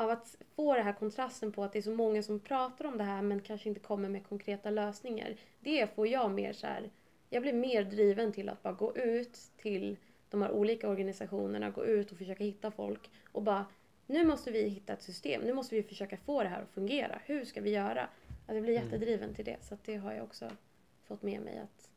av 0.00 0.10
att 0.10 0.36
få 0.54 0.74
den 0.74 0.84
här 0.84 0.92
kontrasten 0.92 1.52
på 1.52 1.64
att 1.64 1.72
det 1.72 1.78
är 1.78 1.82
så 1.82 1.94
många 1.94 2.22
som 2.22 2.40
pratar 2.40 2.84
om 2.84 2.98
det 2.98 3.04
här 3.04 3.22
men 3.22 3.40
kanske 3.40 3.68
inte 3.68 3.80
kommer 3.80 4.08
med 4.08 4.26
konkreta 4.28 4.70
lösningar. 4.70 5.36
Det 5.60 5.94
får 5.94 6.06
jag 6.08 6.30
mer 6.30 6.52
så 6.52 6.66
här, 6.66 6.90
jag 7.30 7.42
blir 7.42 7.52
mer 7.52 7.84
driven 7.84 8.32
till 8.32 8.48
att 8.48 8.62
bara 8.62 8.74
gå 8.74 8.96
ut 8.96 9.38
till 9.56 9.96
de 10.30 10.42
här 10.42 10.50
olika 10.50 10.88
organisationerna, 10.88 11.70
gå 11.70 11.84
ut 11.84 12.12
och 12.12 12.18
försöka 12.18 12.44
hitta 12.44 12.70
folk 12.70 13.10
och 13.32 13.42
bara 13.42 13.66
nu 14.06 14.24
måste 14.24 14.50
vi 14.50 14.68
hitta 14.68 14.92
ett 14.92 15.02
system, 15.02 15.42
nu 15.42 15.52
måste 15.52 15.74
vi 15.74 15.82
försöka 15.82 16.16
få 16.16 16.42
det 16.42 16.48
här 16.48 16.62
att 16.62 16.70
fungera. 16.70 17.20
Hur 17.24 17.44
ska 17.44 17.60
vi 17.60 17.70
göra? 17.70 18.08
Att 18.46 18.54
jag 18.54 18.62
blir 18.62 18.76
Mm. 18.76 18.84
jättedriven 18.84 19.34
till 19.34 19.44
det 19.44 19.56
så 19.60 19.76
det 19.84 19.96
har 19.96 20.12
jag 20.12 20.24
också 20.24 20.50
fått 21.04 21.22
med 21.22 21.40
mig 21.40 21.58
att 21.58 21.90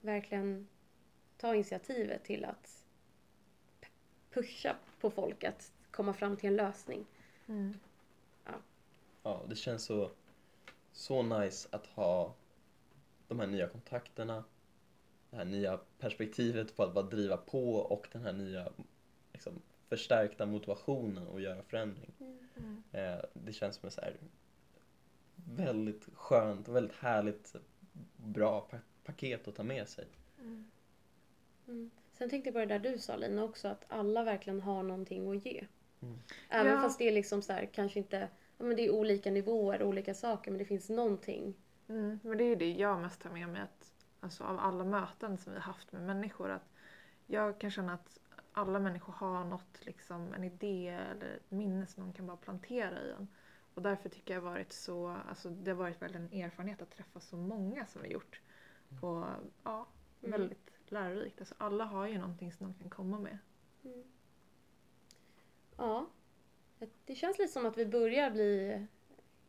verkligen 0.00 0.68
ta 1.36 1.54
initiativet 1.54 2.24
till 2.24 2.44
att 2.44 2.84
pusha 4.30 4.76
på 5.00 5.10
folk 5.10 5.44
att 5.44 5.72
komma 5.90 6.12
fram 6.12 6.36
till 6.36 6.48
en 6.48 6.56
lösning. 6.56 7.06
Ja, 9.22 9.42
det 9.48 9.56
känns 9.56 9.84
så, 9.84 10.10
så 10.92 11.22
nice 11.22 11.68
att 11.72 11.86
ha 11.86 12.34
de 13.28 13.40
här 13.40 13.46
nya 13.46 13.68
kontakterna. 13.68 14.44
Det 15.30 15.36
här 15.36 15.44
nya 15.44 15.80
perspektivet 15.98 16.76
på 16.76 16.82
att 16.82 16.94
bara 16.94 17.04
driva 17.04 17.36
på 17.36 17.74
och 17.74 18.08
den 18.12 18.22
här 18.22 18.32
nya 18.32 18.72
liksom, 19.32 19.62
förstärkta 19.88 20.46
motivationen 20.46 21.28
att 21.34 21.42
göra 21.42 21.62
förändring. 21.62 22.12
Mm. 22.56 22.82
Eh, 22.92 23.24
det 23.32 23.52
känns 23.52 23.76
som 23.76 23.86
ett 23.86 23.94
så 23.94 24.00
här 24.00 24.16
väldigt 25.34 26.08
skönt 26.14 26.68
och 26.68 26.76
väldigt 26.76 26.96
härligt 26.96 27.54
bra 28.16 28.60
pa- 28.60 28.78
paket 29.04 29.48
att 29.48 29.54
ta 29.56 29.62
med 29.62 29.88
sig. 29.88 30.06
Mm. 30.38 31.90
Sen 32.12 32.30
tänkte 32.30 32.48
jag 32.48 32.54
på 32.54 32.58
det 32.58 32.66
där 32.78 32.92
du 32.92 32.98
sa 32.98 33.16
Lina 33.16 33.44
också, 33.44 33.68
att 33.68 33.84
alla 33.88 34.24
verkligen 34.24 34.60
har 34.60 34.82
någonting 34.82 35.36
att 35.36 35.46
ge. 35.46 35.66
Mm. 36.02 36.18
Även 36.48 36.72
Ja. 36.72 36.80
fast 36.80 36.98
det 36.98 37.08
är 37.08 37.12
liksom 37.12 37.42
så 37.42 37.52
här, 37.52 37.66
kanske 37.72 37.98
inte, 37.98 38.28
ja 38.58 38.64
men 38.64 38.76
det 38.76 38.86
är 38.86 38.90
olika 38.90 39.30
nivåer, 39.30 39.82
olika 39.82 40.14
saker, 40.14 40.50
men 40.50 40.58
det 40.58 40.64
finns 40.64 40.88
någonting. 40.88 41.54
Mm, 41.88 42.20
men 42.22 42.38
det 42.38 42.44
är 42.44 42.48
ju 42.48 42.54
det 42.56 42.72
jag 42.72 43.00
mest 43.00 43.20
tar 43.20 43.30
med 43.30 43.48
mig 43.48 43.60
att, 43.62 43.92
alltså 44.20 44.44
av 44.44 44.58
alla 44.58 44.84
möten 44.84 45.38
som 45.38 45.52
vi 45.52 45.58
har 45.58 45.64
haft 45.72 45.92
med 45.92 46.02
människor. 46.02 46.50
Att 46.50 46.72
jag 47.26 47.58
kan 47.60 47.70
känna 47.70 47.94
att 47.94 48.18
alla 48.52 48.78
människor 48.78 49.12
har 49.12 49.44
något, 49.44 49.78
liksom, 49.86 50.34
en 50.34 50.44
idé 50.44 50.88
eller 50.88 51.36
ett 51.36 51.50
minne 51.50 51.86
som 51.86 52.02
de 52.02 52.12
kan 52.12 52.26
bara 52.26 52.36
plantera 52.36 53.02
i 53.02 53.10
en. 53.10 53.28
Och 53.74 53.82
därför 53.82 54.08
tycker 54.08 54.34
jag 54.34 54.40
varit 54.40 54.72
så, 54.72 55.08
alltså 55.28 55.50
det 55.50 55.70
har 55.70 55.78
varit 55.78 56.02
väl 56.02 56.14
en 56.14 56.32
erfarenhet 56.32 56.82
att 56.82 56.90
träffa 56.90 57.20
så 57.20 57.36
många 57.36 57.86
som 57.86 58.02
vi 58.02 58.08
gjort. 58.08 58.40
Och 59.00 59.24
ja, 59.64 59.86
Mm. 60.22 60.40
väldigt 60.40 60.70
lärorikt. 60.88 61.38
Alltså 61.40 61.54
alla 61.58 61.84
har 61.84 62.06
ju 62.06 62.18
någonting 62.18 62.52
som 62.52 62.66
de 62.66 62.78
kan 62.80 62.90
komma 62.90 63.18
med. 63.18 63.38
Ja, 65.80 66.06
det 67.06 67.14
känns 67.14 67.38
lite 67.38 67.52
som 67.52 67.66
att 67.66 67.78
vi 67.78 67.86
börjar 67.86 68.30
bli 68.30 68.86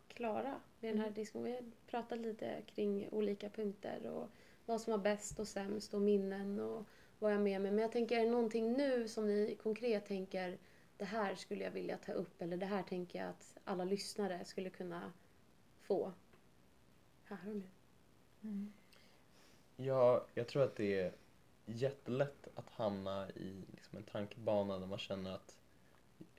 klara 0.08 0.62
med 0.80 0.94
den 0.94 1.02
här 1.02 1.10
diskussionen. 1.10 1.46
Vi 1.46 1.56
har 1.56 1.64
pratat 1.88 2.20
lite 2.20 2.62
kring 2.66 3.10
olika 3.10 3.50
punkter 3.50 4.08
och 4.08 4.30
vad 4.66 4.82
som 4.82 4.92
var 4.92 4.98
bäst 4.98 5.40
och 5.40 5.48
sämst 5.48 5.94
och 5.94 6.02
minnen 6.02 6.60
och 6.60 6.86
vad 7.20 7.32
jag 7.32 7.38
har 7.38 7.44
med 7.44 7.62
mig. 7.62 7.72
Men 7.72 7.82
jag 7.82 7.92
tänker, 7.92 8.20
är 8.20 8.26
det 8.26 8.32
någonting 8.32 8.74
nu 8.74 9.08
som 9.08 9.28
ni 9.28 9.58
konkret 9.64 10.06
tänker 10.06 10.58
det 10.98 11.06
här 11.06 11.36
skulle 11.36 11.64
jag 11.64 11.72
vilja 11.72 11.98
ta 11.98 12.12
upp 12.12 12.42
eller 12.42 12.58
det 12.58 12.66
här 12.66 12.84
tänker 12.84 13.20
jag 13.20 13.30
att 13.30 13.58
alla 13.64 13.84
lyssnare 13.84 14.46
skulle 14.46 14.70
kunna 14.70 15.14
få? 15.82 16.12
Här 17.24 17.38
har 17.38 17.54
ni. 17.54 17.70
Ja, 19.76 20.26
jag 20.34 20.48
tror 20.48 20.64
att 20.64 20.76
det 20.76 21.00
är 21.00 21.14
jättelätt 21.66 22.48
att 22.56 22.70
hamna 22.70 23.30
i 23.30 23.64
liksom 23.72 23.98
en 23.98 24.04
tankebana 24.04 24.80
där 24.80 24.88
man 24.88 25.00
känner 25.00 25.36
att 25.36 25.61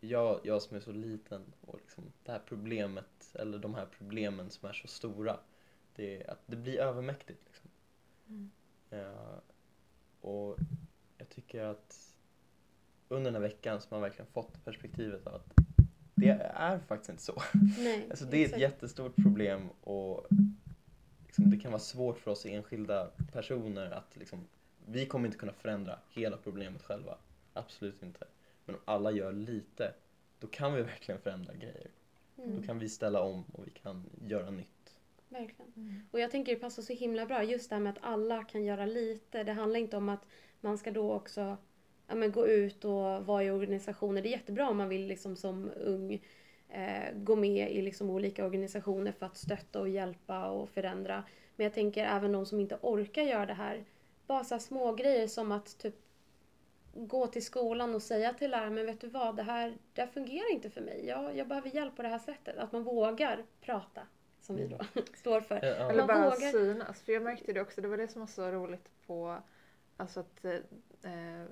jag, 0.05 0.41
jag 0.45 0.63
som 0.63 0.77
är 0.77 0.81
så 0.81 0.93
liten 0.93 1.53
och 1.61 1.79
liksom 1.79 2.05
det 2.25 2.33
här 2.33 2.43
problemet 2.47 3.35
eller 3.35 3.59
de 3.59 3.75
här 3.75 3.87
problemen 3.99 4.51
som 4.51 4.69
är 4.69 4.73
så 4.73 4.89
stora, 4.89 5.41
det, 5.97 6.27
att 6.27 6.43
det 6.47 6.57
blir 6.57 6.79
övermäktigt. 6.79 7.41
Liksom. 7.47 7.71
Mm. 8.29 8.51
Ja, 8.91 9.43
och 10.21 10.59
jag 11.19 11.29
tycker 11.29 11.65
att 11.65 12.17
under 13.09 13.31
den 13.31 13.43
här 13.43 13.49
veckan 13.49 13.81
så 13.81 13.89
har 13.89 13.97
man 13.97 14.03
verkligen 14.03 14.33
fått 14.33 14.65
perspektivet 14.65 15.27
av 15.27 15.35
att 15.35 15.53
det 16.15 16.29
är 16.55 16.79
faktiskt 16.79 17.11
inte 17.11 17.23
så. 17.23 17.43
Nej, 17.79 18.07
Alltså 18.11 18.25
det 18.25 18.37
är 18.37 18.41
ett 18.41 18.47
exakt. 18.47 18.61
jättestort 18.61 19.17
problem 19.17 19.69
och 19.81 20.27
liksom, 21.27 21.51
det 21.51 21.57
kan 21.57 21.73
vara 21.73 21.81
svårt 21.81 22.19
för 22.19 22.31
oss 22.31 22.47
enskilda 22.47 23.11
personer 23.33 23.91
att 23.91 24.17
liksom, 24.17 24.47
vi 24.87 25.07
kommer 25.07 25.27
inte 25.27 25.39
kunna 25.39 25.53
förändra 25.53 25.99
hela 26.11 26.37
problemet 26.37 26.83
själva. 26.83 27.19
Absolut 27.53 28.03
inte. 28.03 28.27
Men 28.65 28.75
om 28.75 28.81
alla 28.85 29.11
gör 29.11 29.33
lite, 29.33 29.95
då 30.39 30.47
kan 30.47 30.75
vi 30.75 30.83
verkligen 30.83 31.21
förändra 31.21 31.55
grejer. 31.55 31.91
Då 32.51 32.59
Mm, 32.59 32.63
kan 32.63 32.79
vi 32.79 32.89
ställa 32.89 33.23
om 33.23 33.45
och 33.53 33.67
vi 33.67 33.71
kan 33.71 34.11
göra 34.27 34.51
nytt. 34.51 34.97
verkligen. 35.29 35.73
Och 36.11 36.21
jag 36.21 36.31
tänker 36.31 36.55
det 36.55 36.61
passar 36.61 36.83
så 36.83 36.93
himla 36.93 37.27
bra 37.27 37.45
just 37.45 37.71
det 37.71 37.75
här 37.77 37.83
med 37.83 37.91
att 37.93 38.05
alla 38.05 38.45
kan 38.45 38.65
göra 38.65 38.87
lite. 38.87 39.45
Det 39.45 39.53
handlar 39.53 39.81
inte 39.81 39.97
om 39.97 40.09
att 40.09 40.27
man 40.61 40.79
ska 40.79 40.91
då 40.91 41.13
också 41.13 41.57
ja, 42.07 42.15
men 42.15 42.33
gå 42.33 42.47
ut 42.47 42.85
och 42.85 43.27
vara 43.27 43.45
i 43.45 43.51
organisationer. 43.51 44.23
Det 44.23 44.29
är 44.29 44.31
jättebra 44.31 44.69
om 44.69 44.77
man 44.77 44.89
vill 44.89 45.07
liksom 45.07 45.37
som 45.37 45.71
ung 45.77 46.25
eh, 46.69 47.15
gå 47.15 47.37
med 47.37 47.73
i 47.73 47.83
liksom 47.83 48.11
olika 48.11 48.45
organisationer 48.47 49.13
för 49.13 49.27
att 49.27 49.37
stötta 49.37 49.81
och 49.81 49.89
hjälpa 49.89 50.51
och 50.51 50.69
förändra. 50.71 51.25
Men 51.57 51.65
jag 51.65 51.75
tänker 51.75 52.05
även 52.05 52.33
de 52.33 52.47
som 52.47 52.61
inte 52.61 52.79
orkar 52.83 53.23
göra 53.23 53.47
det 53.47 53.55
här. 53.55 53.85
Bara 54.27 54.45
så 54.45 54.55
här 54.55 54.61
små 54.61 54.95
grejer 54.95 55.27
som 55.29 55.53
att 55.53 55.79
typ 55.79 55.97
gå 56.95 57.27
till 57.27 57.45
skolan 57.45 57.95
och 57.95 58.03
säga 58.03 58.33
till 58.33 58.51
läraren, 58.51 58.75
men 58.75 58.87
vet 58.87 59.01
du 59.01 59.07
vad, 59.09 59.37
det 59.37 59.43
här, 59.43 59.77
det 59.95 60.01
här 60.01 60.09
fungerar 60.09 60.53
inte 60.53 60.71
för 60.71 60.81
mig. 60.81 61.07
Jag, 61.07 61.37
jag 61.37 61.49
behöver 61.49 61.69
hjälp 61.75 61.97
på 61.97 62.03
det 62.03 62.09
här 62.09 62.19
sättet. 62.19 62.57
Att 62.59 62.73
man 62.73 62.83
vågar 62.83 63.45
prata. 63.61 64.01
som 64.41 64.57
vi 64.57 64.67
då 64.67 64.79
står 65.15 65.41
för. 65.41 65.55
Ja, 65.63 65.67
ja. 65.67 65.91
Eller 65.91 66.07
bara 66.07 66.25
vågar- 66.31 66.53
synas. 66.53 67.03
För 67.03 67.13
jag 67.13 67.23
märkte 67.23 67.53
det 67.53 67.61
också, 67.61 67.81
det 67.81 67.89
var 67.89 67.97
det 67.97 68.09
som 68.09 68.21
var 68.21 68.27
så 68.27 68.51
roligt 68.51 68.89
på, 69.07 69.39
alltså 69.97 70.21
att 70.21 70.45
eh, 70.45 71.45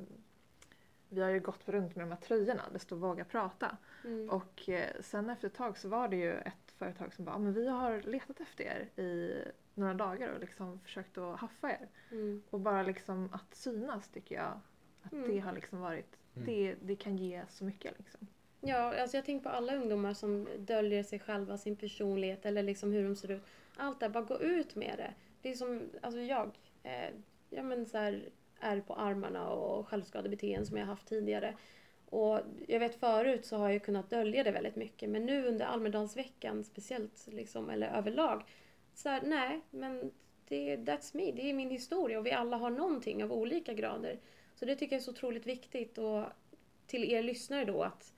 vi 1.08 1.20
har 1.22 1.30
ju 1.30 1.40
gått 1.40 1.68
runt 1.68 1.96
med 1.96 2.04
de 2.06 2.10
här 2.10 2.20
tröjorna, 2.20 2.62
det 2.72 2.78
står 2.78 2.96
våga 2.96 3.24
prata. 3.24 3.76
Mm. 4.04 4.30
Och 4.30 4.68
eh, 4.68 4.90
sen 5.00 5.30
efter 5.30 5.46
ett 5.48 5.54
tag 5.54 5.78
så 5.78 5.88
var 5.88 6.08
det 6.08 6.16
ju 6.16 6.32
ett 6.32 6.72
företag 6.76 7.14
som 7.14 7.24
bara, 7.24 7.34
"Ah, 7.34 7.38
men 7.38 7.52
vi 7.52 7.68
har 7.68 8.00
letat 8.02 8.40
efter 8.40 8.64
er 8.64 9.02
i 9.02 9.38
några 9.74 9.94
dagar 9.94 10.28
och 10.34 10.40
liksom 10.40 10.80
försökt 10.80 11.18
att 11.18 11.38
haffa 11.40 11.70
er. 11.70 11.88
Mm. 12.10 12.42
Och 12.50 12.60
bara 12.60 12.82
liksom 12.82 13.28
att 13.32 13.54
synas 13.54 14.08
tycker 14.08 14.34
jag 14.34 14.60
att 15.02 15.12
Mm. 15.12 15.30
det 15.30 15.38
har 15.38 15.52
liksom 15.52 15.80
varit, 15.80 16.16
Mm. 16.36 16.46
det, 16.46 16.74
det 16.82 16.96
kan 16.96 17.16
ge 17.16 17.42
så 17.48 17.64
mycket 17.64 17.98
liksom. 17.98 18.26
Ja, 18.60 19.00
alltså 19.00 19.16
jag 19.16 19.24
tänker 19.24 19.42
på 19.44 19.48
alla 19.56 19.76
ungdomar 19.76 20.14
som 20.14 20.48
döljer 20.58 21.02
sig 21.02 21.18
själva, 21.18 21.58
sin 21.58 21.76
personlighet 21.76 22.46
eller 22.46 22.62
liksom 22.62 22.92
hur 22.92 23.04
de 23.04 23.16
ser 23.16 23.30
ut. 23.30 23.42
Allt 23.76 24.00
det, 24.00 24.08
bara 24.08 24.24
gå 24.24 24.40
ut 24.40 24.74
med 24.74 24.94
det. 24.98 25.14
Det 25.42 25.50
är 25.50 25.54
som, 25.54 25.90
alltså 26.02 26.20
jag, 26.20 26.50
eh, 26.82 27.10
ja 27.50 27.62
men 27.62 27.86
så 27.86 27.98
här, 27.98 28.22
är 28.60 28.80
på 28.80 28.94
armarna 28.94 29.50
och 29.50 29.88
självskadebeteenden 29.88 30.66
som 30.66 30.76
jag 30.76 30.86
haft 30.86 31.06
tidigare. 31.08 31.54
Och 32.08 32.40
jag 32.68 32.80
vet 32.80 32.94
förut 32.94 33.46
så 33.46 33.56
har 33.56 33.70
jag 33.70 33.82
kunnat 33.84 34.10
dölja 34.10 34.44
det 34.44 34.50
väldigt 34.50 34.76
mycket 34.76 35.10
men 35.10 35.26
nu 35.26 35.46
under 35.46 35.66
Almedalsveckan 35.66 36.64
speciellt 36.64 37.28
liksom, 37.32 37.70
eller 37.70 37.88
överlag, 37.88 38.42
så 38.94 39.08
här, 39.08 39.22
nej 39.24 39.60
men 39.70 40.10
det, 40.48 40.76
that's 40.76 41.16
me, 41.16 41.32
det 41.32 41.50
är 41.50 41.54
min 41.54 41.70
historia 41.70 42.18
och 42.18 42.26
vi 42.26 42.32
alla 42.32 42.56
har 42.56 42.70
någonting 42.70 43.24
av 43.24 43.32
olika 43.32 43.74
grader. 43.74 44.18
Så 44.60 44.66
det 44.66 44.76
tycker 44.76 44.96
jag 44.96 45.00
är 45.00 45.04
så 45.04 45.10
otroligt 45.10 45.46
viktigt 45.46 45.98
och 45.98 46.24
till 46.86 47.04
er 47.12 47.22
lyssnare 47.22 47.64
då 47.64 47.82
att 47.82 48.12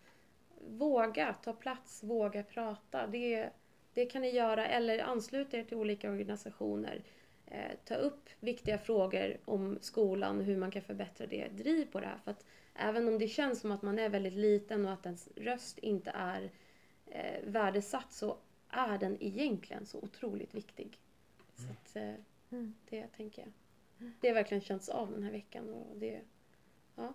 våga 0.68 1.34
ta 1.42 1.52
plats, 1.52 2.02
våga 2.02 2.42
prata. 2.42 3.06
Det, 3.06 3.50
det 3.94 4.06
kan 4.06 4.22
ni 4.22 4.30
göra 4.30 4.66
eller 4.66 4.98
ansluta 4.98 5.56
er 5.56 5.64
till 5.64 5.76
olika 5.76 6.10
organisationer. 6.10 7.02
Eh, 7.46 7.72
ta 7.84 7.94
upp 7.94 8.28
viktiga 8.40 8.78
frågor 8.78 9.36
om 9.44 9.78
skolan, 9.80 10.40
hur 10.40 10.56
man 10.56 10.70
kan 10.70 10.82
förbättra 10.82 11.26
det. 11.26 11.48
Driv 11.48 11.84
på 11.92 12.00
det 12.00 12.06
här. 12.06 12.18
För 12.24 12.30
att 12.30 12.44
även 12.74 13.08
om 13.08 13.18
det 13.18 13.28
känns 13.28 13.60
som 13.60 13.72
att 13.72 13.82
man 13.82 13.98
är 13.98 14.08
väldigt 14.08 14.32
liten 14.32 14.86
och 14.86 14.92
att 14.92 15.06
ens 15.06 15.28
röst 15.36 15.78
inte 15.78 16.10
är 16.10 16.50
eh, 17.06 17.42
värdesatt 17.44 18.12
så 18.12 18.36
är 18.68 18.98
den 18.98 19.16
egentligen 19.22 19.86
så 19.86 19.98
otroligt 19.98 20.54
viktig. 20.54 20.98
Så 21.56 21.70
att, 21.70 21.96
eh, 21.96 22.14
Mm. 22.50 22.74
det 22.90 23.06
tänker 23.06 23.42
jag. 23.42 23.52
Det 24.20 24.28
har 24.28 24.34
verkligen 24.34 24.60
känts 24.60 24.88
av 24.88 25.10
den 25.10 25.22
här 25.22 25.32
veckan. 25.32 25.74
Och 25.74 25.96
det, 25.96 26.20
ja. 26.96 27.14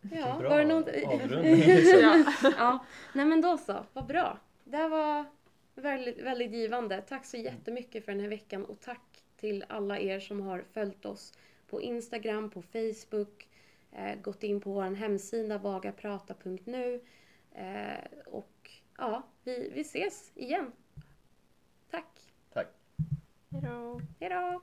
Ja, 0.00 0.36
Bra 0.38 0.48
var 0.48 0.58
det 0.58 0.64
något... 0.64 0.88
avrundning. 0.88 1.60
Ja. 2.00 2.24
ja, 2.58 2.84
nej 3.12 3.24
men 3.24 3.40
då 3.40 3.58
så. 3.58 3.86
Vad 3.92 4.06
bra. 4.06 4.38
Det 4.64 4.76
här 4.76 4.88
var 4.88 5.24
väldigt, 5.74 6.18
väldigt 6.18 6.52
givande. 6.52 7.02
Tack 7.02 7.26
så 7.26 7.36
jättemycket 7.36 8.04
för 8.04 8.12
den 8.12 8.20
här 8.20 8.28
veckan 8.28 8.64
och 8.64 8.80
tack 8.80 9.24
till 9.36 9.64
alla 9.68 9.98
er 9.98 10.20
som 10.20 10.40
har 10.40 10.64
följt 10.72 11.04
oss 11.04 11.38
på 11.66 11.82
Instagram, 11.82 12.50
på 12.50 12.62
Facebook, 12.62 13.48
eh, 13.92 14.20
gått 14.20 14.42
in 14.42 14.60
på 14.60 14.72
vår 14.72 14.94
hemsida 14.94 15.58
vagaprata.nu 15.58 17.00
eh, 17.52 18.10
och 18.26 18.70
ja, 18.98 19.22
vi, 19.44 19.70
vi 19.74 19.80
ses 19.80 20.32
igen. 20.34 20.72
Tack. 21.90 22.32
Tack. 22.52 22.68
Hejdå. 23.50 24.00
Hejdå! 24.20 24.62